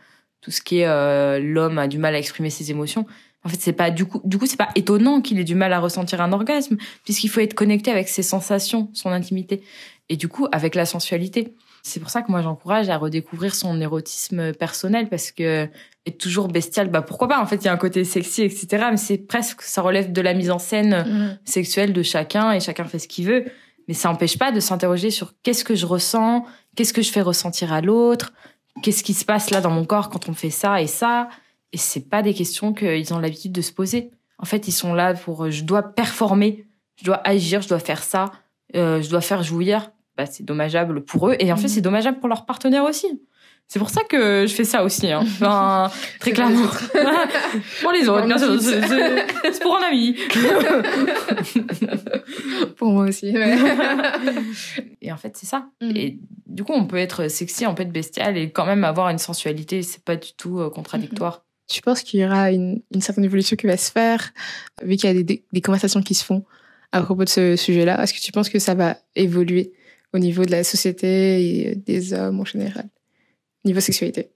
tout 0.41 0.51
ce 0.51 0.61
qui 0.61 0.79
est 0.79 0.85
euh, 0.87 1.39
l'homme 1.39 1.77
a 1.77 1.87
du 1.87 1.97
mal 1.99 2.15
à 2.15 2.19
exprimer 2.19 2.49
ses 2.49 2.69
émotions. 2.69 3.05
En 3.45 3.49
fait, 3.49 3.57
c'est 3.61 3.73
pas 3.73 3.89
du 3.91 4.05
coup, 4.05 4.21
du 4.25 4.37
coup, 4.37 4.45
c'est 4.45 4.57
pas 4.57 4.69
étonnant 4.75 5.21
qu'il 5.21 5.39
ait 5.39 5.45
du 5.45 5.55
mal 5.55 5.71
à 5.71 5.79
ressentir 5.79 6.19
un 6.21 6.33
orgasme, 6.33 6.75
puisqu'il 7.05 7.29
faut 7.29 7.39
être 7.39 7.53
connecté 7.53 7.89
avec 7.91 8.09
ses 8.09 8.23
sensations, 8.23 8.89
son 8.93 9.09
intimité, 9.11 9.61
et 10.09 10.17
du 10.17 10.27
coup 10.27 10.47
avec 10.51 10.75
la 10.75 10.85
sensualité. 10.85 11.53
C'est 11.83 11.99
pour 11.99 12.09
ça 12.09 12.21
que 12.21 12.31
moi 12.31 12.41
j'encourage 12.41 12.89
à 12.89 12.97
redécouvrir 12.97 13.55
son 13.55 13.79
érotisme 13.81 14.53
personnel, 14.53 15.09
parce 15.09 15.31
que 15.31 15.67
être 16.05 16.17
toujours 16.17 16.47
bestial, 16.47 16.89
bah 16.89 17.01
pourquoi 17.01 17.27
pas? 17.27 17.41
En 17.41 17.45
fait, 17.45 17.57
il 17.57 17.65
y 17.65 17.67
a 17.67 17.73
un 17.73 17.77
côté 17.77 18.03
sexy, 18.03 18.43
etc. 18.43 18.87
Mais 18.91 18.97
c'est 18.97 19.17
presque, 19.17 19.61
ça 19.61 19.81
relève 19.81 20.11
de 20.11 20.21
la 20.21 20.33
mise 20.33 20.51
en 20.51 20.59
scène 20.59 21.05
Mhm. 21.07 21.37
sexuelle 21.45 21.93
de 21.93 22.03
chacun, 22.03 22.51
et 22.51 22.59
chacun 22.59 22.85
fait 22.85 22.99
ce 22.99 23.07
qu'il 23.07 23.25
veut. 23.25 23.45
Mais 23.87 23.93
ça 23.93 24.09
n'empêche 24.09 24.37
pas 24.37 24.51
de 24.51 24.59
s'interroger 24.59 25.09
sur 25.11 25.33
qu'est-ce 25.43 25.63
que 25.63 25.75
je 25.75 25.85
ressens, 25.85 26.45
qu'est-ce 26.75 26.93
que 26.93 27.01
je 27.01 27.11
fais 27.11 27.21
ressentir 27.21 27.73
à 27.73 27.81
l'autre, 27.81 28.33
qu'est-ce 28.83 29.03
qui 29.03 29.13
se 29.13 29.25
passe 29.25 29.49
là 29.49 29.61
dans 29.61 29.71
mon 29.71 29.83
corps 29.85 30.09
quand 30.09 30.29
on 30.29 30.33
fait 30.33 30.51
ça 30.51 30.81
et 30.81 30.87
ça. 30.87 31.27
Et 31.73 31.77
c'est 31.77 32.09
pas 32.09 32.21
des 32.21 32.33
questions 32.33 32.73
qu'ils 32.73 33.13
ont 33.13 33.19
l'habitude 33.19 33.51
de 33.51 33.61
se 33.61 33.71
poser. 33.71 34.11
En 34.37 34.45
fait, 34.45 34.67
ils 34.67 34.71
sont 34.73 34.93
là 34.93 35.13
pour 35.15 35.49
je 35.51 35.63
dois 35.63 35.83
performer, 35.83 36.65
je 36.97 37.03
dois 37.05 37.19
agir, 37.27 37.61
je 37.61 37.67
dois 37.67 37.79
faire 37.79 38.03
ça, 38.03 38.31
euh, 38.75 39.01
je 39.01 39.09
dois 39.09 39.21
faire 39.21 39.43
jouir. 39.43 39.91
Bah, 40.19 40.25
c'est 40.25 40.43
dommageable 40.43 41.05
pour 41.05 41.29
eux 41.29 41.37
et 41.39 41.49
en 41.53 41.55
fait 41.55 41.63
Mhm. 41.63 41.67
c'est 41.69 41.79
dommageable 41.81 42.19
pour 42.19 42.27
leur 42.27 42.45
partenaire 42.45 42.83
aussi. 42.83 43.07
C'est 43.69 43.79
pour 43.79 43.89
ça 43.89 44.01
que 44.03 44.45
je 44.45 44.53
fais 44.53 44.65
ça 44.65 44.83
aussi. 44.83 45.09
Hein. 45.09 45.21
Enfin, 45.23 45.89
très 46.19 46.31
clairement. 46.31 46.63
autres. 46.65 46.91
pour 47.81 47.93
les 47.93 48.01
C'est 48.01 48.09
autres, 48.09 48.25
bien 48.25 48.37
sûr. 48.37 48.59
C'est 48.59 49.61
pour 49.61 49.77
un 49.77 49.83
ami. 49.87 50.17
Pour 52.77 52.91
moi 52.91 53.05
aussi. 53.05 53.31
ouais. 53.31 53.57
et 55.01 55.11
en 55.13 55.17
fait, 55.17 55.37
c'est 55.37 55.45
ça. 55.45 55.67
Mhm. 55.81 55.91
Et 55.95 56.19
du 56.47 56.63
coup, 56.65 56.73
on 56.73 56.85
peut 56.85 56.97
être 56.97 57.29
sexy, 57.29 57.65
on 57.65 57.75
peut 57.75 57.83
être 57.83 57.91
bestial 57.93 58.37
et 58.37 58.51
quand 58.51 58.65
même 58.65 58.83
avoir 58.83 59.07
une 59.09 59.19
sensualité. 59.19 59.83
C'est 59.83 60.03
pas 60.03 60.17
du 60.17 60.33
tout 60.35 60.59
euh, 60.59 60.69
contradictoire. 60.69 61.45
Tu 61.69 61.81
penses 61.81 62.01
qu'il 62.01 62.19
y 62.19 62.25
aura 62.25 62.51
une, 62.51 62.81
une 62.93 63.01
certaine 63.01 63.23
évolution 63.23 63.55
qui 63.55 63.67
va 63.67 63.77
se 63.77 63.91
faire, 63.91 64.31
vu 64.83 64.97
qu'il 64.97 65.07
y 65.07 65.11
a 65.11 65.13
des, 65.13 65.23
des, 65.23 65.45
des 65.53 65.61
conversations 65.61 66.01
qui 66.01 66.15
se 66.15 66.25
font 66.25 66.43
à 66.91 67.01
propos 67.03 67.23
de 67.23 67.29
ce 67.29 67.55
sujet-là 67.55 68.01
Est-ce 68.01 68.15
que 68.15 68.19
tu 68.19 68.31
penses 68.31 68.49
que 68.49 68.57
ça 68.59 68.73
va 68.73 68.97
évoluer? 69.15 69.71
Au 70.13 70.19
niveau 70.19 70.43
de 70.45 70.51
la 70.51 70.63
société 70.63 71.69
et 71.69 71.75
des 71.75 72.13
hommes 72.13 72.39
en 72.39 72.45
général 72.45 72.85
Niveau 73.65 73.79
sexualité 73.79 74.29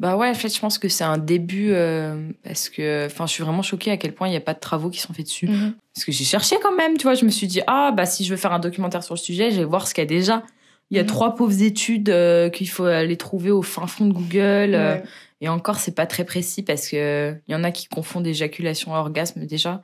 Bah 0.00 0.16
ouais, 0.16 0.28
en 0.28 0.34
fait, 0.34 0.52
je 0.52 0.58
pense 0.58 0.78
que 0.78 0.88
c'est 0.88 1.04
un 1.04 1.18
début 1.18 1.70
euh, 1.72 2.30
parce 2.42 2.68
que, 2.68 3.06
enfin, 3.06 3.26
je 3.26 3.32
suis 3.32 3.44
vraiment 3.44 3.62
choquée 3.62 3.90
à 3.90 3.96
quel 3.96 4.12
point 4.14 4.26
il 4.26 4.30
n'y 4.32 4.36
a 4.36 4.40
pas 4.40 4.54
de 4.54 4.58
travaux 4.60 4.90
qui 4.90 5.00
sont 5.00 5.12
faits 5.12 5.26
dessus. 5.26 5.48
Parce 5.94 6.04
que 6.04 6.12
j'ai 6.12 6.24
cherché 6.24 6.56
quand 6.62 6.74
même, 6.74 6.96
tu 6.96 7.04
vois, 7.04 7.14
je 7.14 7.24
me 7.24 7.30
suis 7.30 7.46
dit, 7.46 7.60
ah, 7.66 7.92
bah 7.96 8.06
si 8.06 8.24
je 8.24 8.30
veux 8.30 8.36
faire 8.36 8.52
un 8.52 8.58
documentaire 8.58 9.04
sur 9.04 9.14
le 9.14 9.20
sujet, 9.20 9.50
je 9.50 9.58
vais 9.58 9.64
voir 9.64 9.86
ce 9.86 9.94
qu'il 9.94 10.02
y 10.02 10.06
a 10.06 10.08
déjà. 10.08 10.42
Il 10.90 10.96
y 10.96 11.00
a 11.00 11.02
Mhm. 11.02 11.08
trois 11.08 11.34
pauvres 11.34 11.62
études 11.62 12.08
euh, 12.10 12.50
qu'il 12.50 12.68
faut 12.68 12.84
aller 12.84 13.16
trouver 13.16 13.50
au 13.50 13.62
fin 13.62 13.86
fond 13.86 14.06
de 14.06 14.12
Google. 14.12 14.74
euh. 14.74 14.96
Et 15.44 15.48
encore, 15.48 15.78
c'est 15.78 15.94
pas 15.94 16.06
très 16.06 16.24
précis 16.24 16.62
parce 16.62 16.88
que 16.88 17.34
il 17.46 17.52
y 17.52 17.54
en 17.54 17.64
a 17.64 17.70
qui 17.70 17.86
confondent 17.86 18.26
éjaculation 18.26 18.94
et 18.94 18.98
orgasme 18.98 19.46
déjà. 19.46 19.82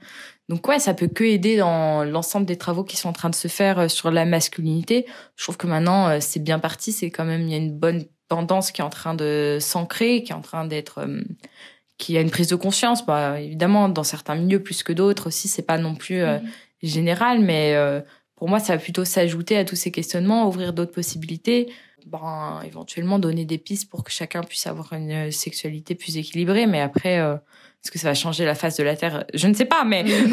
Donc 0.48 0.66
ouais, 0.66 0.78
ça 0.78 0.94
peut 0.94 1.08
que 1.08 1.24
aider 1.24 1.58
dans 1.58 2.04
l'ensemble 2.04 2.46
des 2.46 2.56
travaux 2.56 2.82
qui 2.82 2.96
sont 2.96 3.08
en 3.08 3.12
train 3.12 3.30
de 3.30 3.34
se 3.34 3.48
faire 3.48 3.78
euh, 3.78 3.88
sur 3.88 4.10
la 4.10 4.24
masculinité. 4.24 5.06
Je 5.36 5.44
trouve 5.44 5.56
que 5.56 5.66
maintenant 5.66 6.08
euh, 6.08 6.18
c'est 6.20 6.40
bien 6.40 6.58
parti, 6.58 6.92
c'est 6.92 7.10
quand 7.10 7.24
même 7.24 7.42
il 7.42 7.50
y 7.50 7.54
a 7.54 7.58
une 7.58 7.78
bonne 7.78 8.04
tendance 8.28 8.70
qui 8.70 8.80
est 8.80 8.84
en 8.84 8.90
train 8.90 9.14
de 9.14 9.58
s'ancrer, 9.60 10.22
qui 10.22 10.32
est 10.32 10.34
en 10.34 10.40
train 10.40 10.64
d'être 10.64 11.00
euh, 11.00 11.20
qui 12.00 12.16
a 12.16 12.22
une 12.22 12.30
prise 12.30 12.48
de 12.48 12.56
conscience. 12.56 13.04
Bah, 13.06 13.38
évidemment, 13.40 13.88
dans 13.88 14.02
certains 14.02 14.34
milieux 14.34 14.62
plus 14.62 14.82
que 14.82 14.92
d'autres 14.92 15.28
aussi, 15.28 15.46
c'est 15.46 15.62
pas 15.62 15.78
non 15.78 15.94
plus 15.94 16.22
euh, 16.22 16.38
général, 16.82 17.40
mais 17.40 17.74
euh, 17.74 18.00
pour 18.36 18.48
moi, 18.48 18.58
ça 18.58 18.74
va 18.74 18.82
plutôt 18.82 19.04
s'ajouter 19.04 19.56
à 19.58 19.64
tous 19.64 19.76
ces 19.76 19.92
questionnements, 19.92 20.48
ouvrir 20.48 20.72
d'autres 20.72 20.92
possibilités, 20.92 21.70
ben, 22.06 22.60
éventuellement 22.66 23.18
donner 23.18 23.44
des 23.44 23.58
pistes 23.58 23.90
pour 23.90 24.04
que 24.04 24.10
chacun 24.10 24.42
puisse 24.42 24.66
avoir 24.66 24.92
une 24.92 25.30
sexualité 25.30 25.94
plus 25.94 26.16
équilibrée. 26.16 26.66
Mais 26.66 26.80
après, 26.80 27.18
euh, 27.20 27.34
est-ce 27.82 27.90
que 27.90 27.98
ça 27.98 28.08
va 28.08 28.14
changer 28.14 28.44
la 28.44 28.54
face 28.54 28.76
de 28.76 28.82
la 28.82 28.96
Terre? 28.96 29.24
Je 29.34 29.46
ne 29.48 29.54
sais 29.54 29.64
pas, 29.64 29.84
mais, 29.84 30.04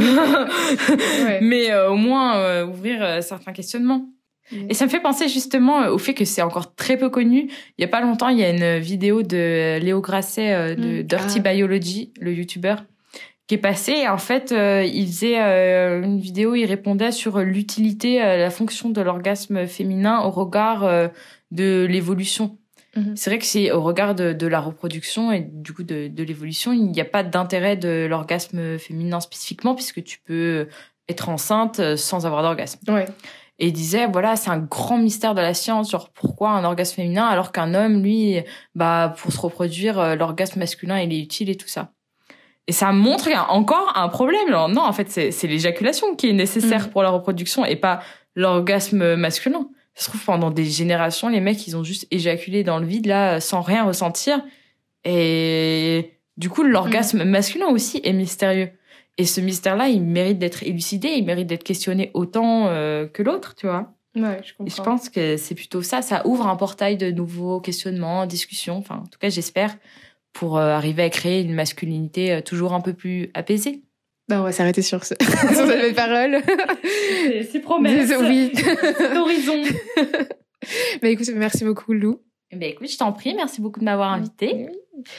Ouais. 1.26 1.40
mais 1.42 1.72
euh, 1.72 1.90
au 1.92 1.96
moins 1.96 2.38
euh, 2.38 2.66
ouvrir 2.66 3.04
euh, 3.04 3.22
certains 3.22 3.54
questionnements. 3.54 4.06
Et 4.70 4.74
ça 4.74 4.86
me 4.86 4.90
fait 4.90 5.02
penser 5.02 5.28
justement 5.28 5.82
euh, 5.82 5.92
au 5.92 5.98
fait 5.98 6.14
que 6.14 6.24
c'est 6.24 6.42
encore 6.42 6.74
très 6.74 6.96
peu 6.98 7.10
connu. 7.10 7.50
Il 7.78 7.82
y 7.82 7.84
a 7.84 7.90
pas 7.90 8.00
longtemps, 8.00 8.30
il 8.30 8.38
y 8.40 8.46
a 8.46 8.50
une 8.50 8.80
vidéo 8.80 9.22
de 9.22 9.78
Léo 9.80 10.00
Grasset 10.00 10.54
euh, 10.54 10.76
de 10.76 11.02
Mm. 11.02 11.04
Dirty 11.04 11.40
Ah. 11.44 11.52
Biology, 11.52 12.14
le 12.22 12.34
youtubeur, 12.34 12.86
qui 13.48 13.56
est 13.56 13.60
passé. 13.60 13.94
Et 13.94 14.08
en 14.08 14.18
fait, 14.18 14.52
euh, 14.52 14.84
il 14.84 15.08
faisait 15.08 15.42
euh, 15.42 16.04
une 16.04 16.20
vidéo, 16.20 16.56
il 16.56 16.66
répondait 16.66 17.12
sur 17.12 17.40
l'utilité, 17.40 18.22
euh, 18.22 18.38
la 18.38 18.50
fonction 18.50 18.90
de 18.90 19.02
l'orgasme 19.02 19.66
féminin 19.68 20.22
au 20.22 20.30
regard 20.30 20.84
euh, 20.84 21.08
de 21.52 21.88
l'évolution. 21.90 22.58
Mhm. 22.96 23.16
C'est 23.16 23.30
vrai 23.30 23.40
que 23.40 23.46
c'est 23.46 23.72
au 23.72 23.82
regard 23.82 24.16
de, 24.16 24.34
de 24.34 24.48
la 24.48 24.60
reproduction 24.60 25.32
et 25.32 25.40
du 25.40 25.74
coup 25.74 25.84
de, 25.84 26.08
de 26.08 26.24
l'évolution, 26.24 26.74
il 26.74 26.92
n'y 26.92 27.02
a 27.02 27.06
pas 27.06 27.24
d'intérêt 27.24 27.78
de 27.78 28.06
l'orgasme 28.10 28.78
féminin 28.78 29.20
spécifiquement 29.20 29.76
puisque 29.76 30.04
tu 30.04 30.20
peux 30.20 30.68
être 31.10 31.30
enceinte 31.30 31.80
euh, 31.80 31.96
sans 31.96 32.26
avoir 32.26 32.44
d'orgasme. 32.44 32.80
Ouais. 32.88 33.06
Et 33.60 33.68
il 33.68 33.74
disait, 33.74 34.06
voilà, 34.08 34.36
c'est 34.36 34.52
un 34.52 34.60
grand 34.60 34.98
mystère 34.98 35.34
de 35.34 35.42
la 35.42 35.54
science, 35.54 35.90
genre 35.90 36.10
pourquoi 36.10 36.52
un 36.52 36.64
orgasme 36.64 36.96
féminin 36.96 37.26
alors 37.26 37.52
qu'un 37.52 37.74
homme, 37.74 38.04
lui, 38.04 38.38
bah, 38.76 39.16
pour 39.18 39.32
se 39.32 39.40
reproduire, 39.40 40.00
euh, 40.00 40.16
l'orgasme 40.16 40.60
masculin, 40.60 41.00
il 41.00 41.12
est 41.12 41.20
utile 41.20 41.50
et 41.50 41.56
tout 41.56 41.68
ça. 41.68 41.92
Et 42.68 42.74
ça 42.74 42.92
montre 42.92 43.24
qu'il 43.24 43.34
y 43.34 43.36
a 43.36 43.50
encore 43.52 43.94
un 43.96 44.10
problème. 44.10 44.50
Genre, 44.50 44.68
non, 44.70 44.82
en 44.82 44.92
fait, 44.94 45.10
c'est 45.10 45.48
l'éjaculation 45.48 46.16
qui 46.16 46.30
est 46.30 46.34
nécessaire 46.34 46.86
Mhm. 46.86 46.90
pour 46.92 47.02
la 47.04 47.10
reproduction 47.10 47.64
et 47.66 47.76
pas 47.78 48.02
l'orgasme 48.36 49.16
masculin. 49.16 49.70
Ça 49.96 50.04
se 50.06 50.10
trouve, 50.10 50.24
pendant 50.26 50.52
des 50.52 50.66
générations, 50.66 51.28
les 51.30 51.40
mecs, 51.40 51.66
ils 51.66 51.76
ont 51.78 51.84
juste 51.84 52.06
éjaculé 52.12 52.64
dans 52.64 52.78
le 52.80 52.86
vide, 52.86 53.06
là, 53.08 53.40
sans 53.40 53.62
rien 53.62 53.84
ressentir. 53.86 54.42
Et 55.06 56.20
du 56.38 56.50
coup, 56.50 56.64
l'orgasme 56.64 57.24
masculin 57.24 57.68
aussi 57.68 58.02
est 58.04 58.14
mystérieux. 58.14 58.70
Et 59.18 59.26
ce 59.26 59.42
mystère-là, 59.42 59.88
il 59.88 60.04
mérite 60.04 60.38
d'être 60.38 60.64
élucidé, 60.64 61.08
il 61.10 61.26
mérite 61.26 61.48
d'être 61.48 61.64
questionné 61.64 62.12
autant 62.14 62.68
euh, 62.68 63.08
que 63.08 63.24
l'autre, 63.24 63.56
tu 63.56 63.66
vois. 63.66 63.94
Ouais, 64.16 64.42
je 64.44 64.52
Et 64.52 64.56
comprends. 64.58 64.76
je 64.76 64.82
pense 64.84 65.10
que 65.10 65.38
c'est 65.38 65.56
plutôt 65.56 65.82
ça, 65.82 66.02
ça 66.02 66.26
ouvre 66.28 66.48
un 66.48 66.56
portail 66.56 66.98
de 66.98 67.10
nouveaux 67.12 67.60
questionnements, 67.60 68.26
discussions, 68.26 68.78
enfin, 68.78 68.96
en 69.04 69.08
tout 69.08 69.20
cas, 69.20 69.30
j'espère, 69.30 69.76
pour 70.34 70.58
euh, 70.58 70.70
arriver 70.70 71.04
à 71.04 71.10
créer 71.10 71.42
une 71.42 71.54
masculinité 71.54 72.32
euh, 72.32 72.42
toujours 72.42 72.74
un 72.74 72.82
peu 72.82 72.94
plus 72.94 73.30
apaisée. 73.34 73.84
Non, 74.30 74.40
on 74.40 74.44
va 74.44 74.52
s'arrêter 74.52 74.82
sur, 74.82 75.04
ce... 75.06 75.14
sur 75.22 75.30
cette 75.30 75.68
belle 75.68 75.94
parole. 75.96 76.42
C'est 77.50 77.62
oui. 78.18 78.52
d'horizon. 79.14 79.64
Mais 81.02 81.14
écoute, 81.14 81.30
merci 81.36 81.64
beaucoup, 81.64 81.94
Lou. 81.94 82.22
Eh 82.52 82.56
ben, 82.58 82.70
écoute, 82.70 82.90
je 82.90 82.98
t'en 82.98 83.12
prie, 83.14 83.34
merci 83.36 83.62
beaucoup 83.62 83.80
de 83.80 83.86
m'avoir 83.86 84.12
invité. 84.12 84.68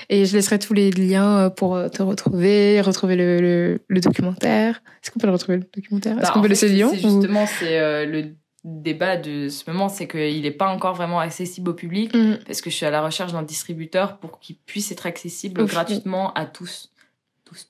Et 0.08 0.24
je 0.24 0.34
laisserai 0.34 0.58
tous 0.58 0.74
les 0.74 0.90
liens 0.90 1.38
euh, 1.46 1.50
pour 1.50 1.78
te 1.90 2.02
retrouver, 2.02 2.80
retrouver 2.80 3.16
le, 3.16 3.40
le, 3.40 3.80
le 3.86 4.00
documentaire. 4.00 4.82
Est-ce 5.02 5.10
qu'on 5.10 5.20
peut 5.20 5.26
le 5.26 5.32
retrouver, 5.32 5.58
le 5.58 5.64
documentaire? 5.74 6.18
Est-ce 6.18 6.26
Bah, 6.26 6.32
qu'on 6.34 6.42
peut 6.42 6.48
le 6.48 6.54
fait, 6.54 6.68
saisir 6.68 6.88
c'est 6.90 6.96
Justement, 6.98 7.46
c'est 7.46 7.78
euh, 7.78 8.04
le 8.06 8.34
débat 8.64 9.16
de 9.16 9.48
ce 9.48 9.70
moment, 9.70 9.88
c'est 9.88 10.08
qu'il 10.08 10.42
n'est 10.42 10.50
pas 10.50 10.68
encore 10.68 10.94
vraiment 10.94 11.20
accessible 11.20 11.70
au 11.70 11.74
public. 11.74 12.14
Mhm. 12.14 12.38
parce 12.46 12.60
que 12.60 12.70
je 12.70 12.74
suis 12.76 12.86
à 12.86 12.90
la 12.90 13.02
recherche 13.02 13.32
d'un 13.32 13.42
distributeur 13.42 14.18
pour 14.18 14.40
qu'il 14.40 14.56
puisse 14.56 14.90
être 14.92 15.06
accessible 15.06 15.64
gratuitement 15.66 16.32
à 16.34 16.44
tous. 16.46 16.90
tous. 17.44 17.68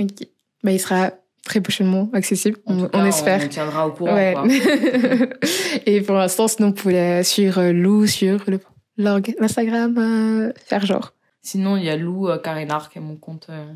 Ok. 0.00 0.26
Bah, 0.62 0.72
il 0.72 0.78
sera 0.80 1.12
très 1.44 1.60
prochainement 1.60 2.10
accessible, 2.12 2.58
En 2.66 2.74
on, 2.78 2.82
tout 2.84 2.88
cas, 2.90 2.98
on 2.98 3.04
espère. 3.06 3.40
On 3.44 3.48
tiendra 3.48 3.86
au 3.88 3.92
courant. 3.92 4.14
Ouais. 4.14 4.34
quoi. 4.34 4.44
Et 5.86 6.00
pour 6.02 6.16
l'instant, 6.16 6.46
sinon, 6.48 6.68
vous 6.68 6.74
pouvez 6.74 7.22
suivre 7.24 7.58
euh, 7.60 7.72
Lou 7.72 8.06
sur 8.06 8.42
le- 8.48 8.60
l'org- 8.98 9.34
l'Instagram, 9.40 9.96
euh, 9.98 10.52
faire 10.66 10.84
genre. 10.84 11.14
Sinon, 11.42 11.76
il 11.76 11.84
y 11.84 11.88
a 11.88 11.96
Lou 11.96 12.28
euh, 12.28 12.38
qui 12.38 12.98
est 12.98 13.00
mon 13.00 13.16
compte 13.16 13.46
euh, 13.50 13.72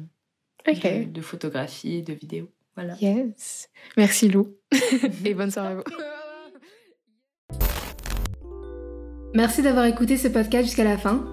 de, 0.67 1.05
de 1.11 1.21
photographie 1.23 1.97
et 1.97 2.03
de 2.03 2.13
vidéo. 2.13 2.49
Voilà. 2.77 2.95
Yes. 3.01 3.69
Merci 3.97 4.29
Lou. 4.29 4.55
Et 5.25 5.35
bonne 5.35 5.51
soirée 5.51 5.73
à 5.73 5.75
vous. 5.77 5.83
Merci 9.35 9.63
d'avoir 9.63 9.87
écouté 9.87 10.19
ce 10.19 10.29
podcast 10.29 10.67
jusqu'à 10.67 10.85
la 10.85 10.99
fin. 10.99 11.25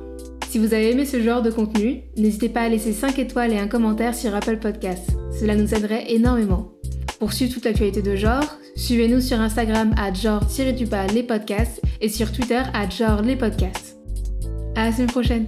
Si 0.50 0.58
vous 0.58 0.74
avez 0.74 0.92
aimé 0.92 1.06
ce 1.06 1.22
genre 1.22 1.42
de 1.42 1.52
contenu, 1.52 2.02
n'hésitez 2.18 2.48
pas 2.48 2.62
à 2.62 2.70
laisser 2.70 2.94
5 2.94 3.20
étoiles 3.20 3.52
et 3.52 3.60
un 3.60 3.68
commentaire 3.68 4.16
sur 4.16 4.34
Apple 4.34 4.58
Podcasts. 4.58 5.12
Cela 5.38 5.56
nous 5.56 5.74
aiderait 5.76 6.12
énormément. 6.12 6.72
Pour 7.20 7.34
suivre 7.34 7.54
toute 7.54 7.66
l'actualité 7.66 8.02
de 8.02 8.16
genre, 8.16 8.58
suivez-nous 8.78 9.20
sur 9.20 9.42
Instagram 9.42 9.94
à 9.98 10.14
genre-les 10.14 11.24
podcasts 11.24 11.82
et 12.00 12.08
sur 12.08 12.32
Twitter 12.32 12.62
à 12.74 12.90
genre 12.90 13.22
les 13.22 13.36
podcasts. 13.36 13.98
À 14.76 14.86
la 14.86 14.92
semaine 14.94 15.08
prochaine 15.08 15.48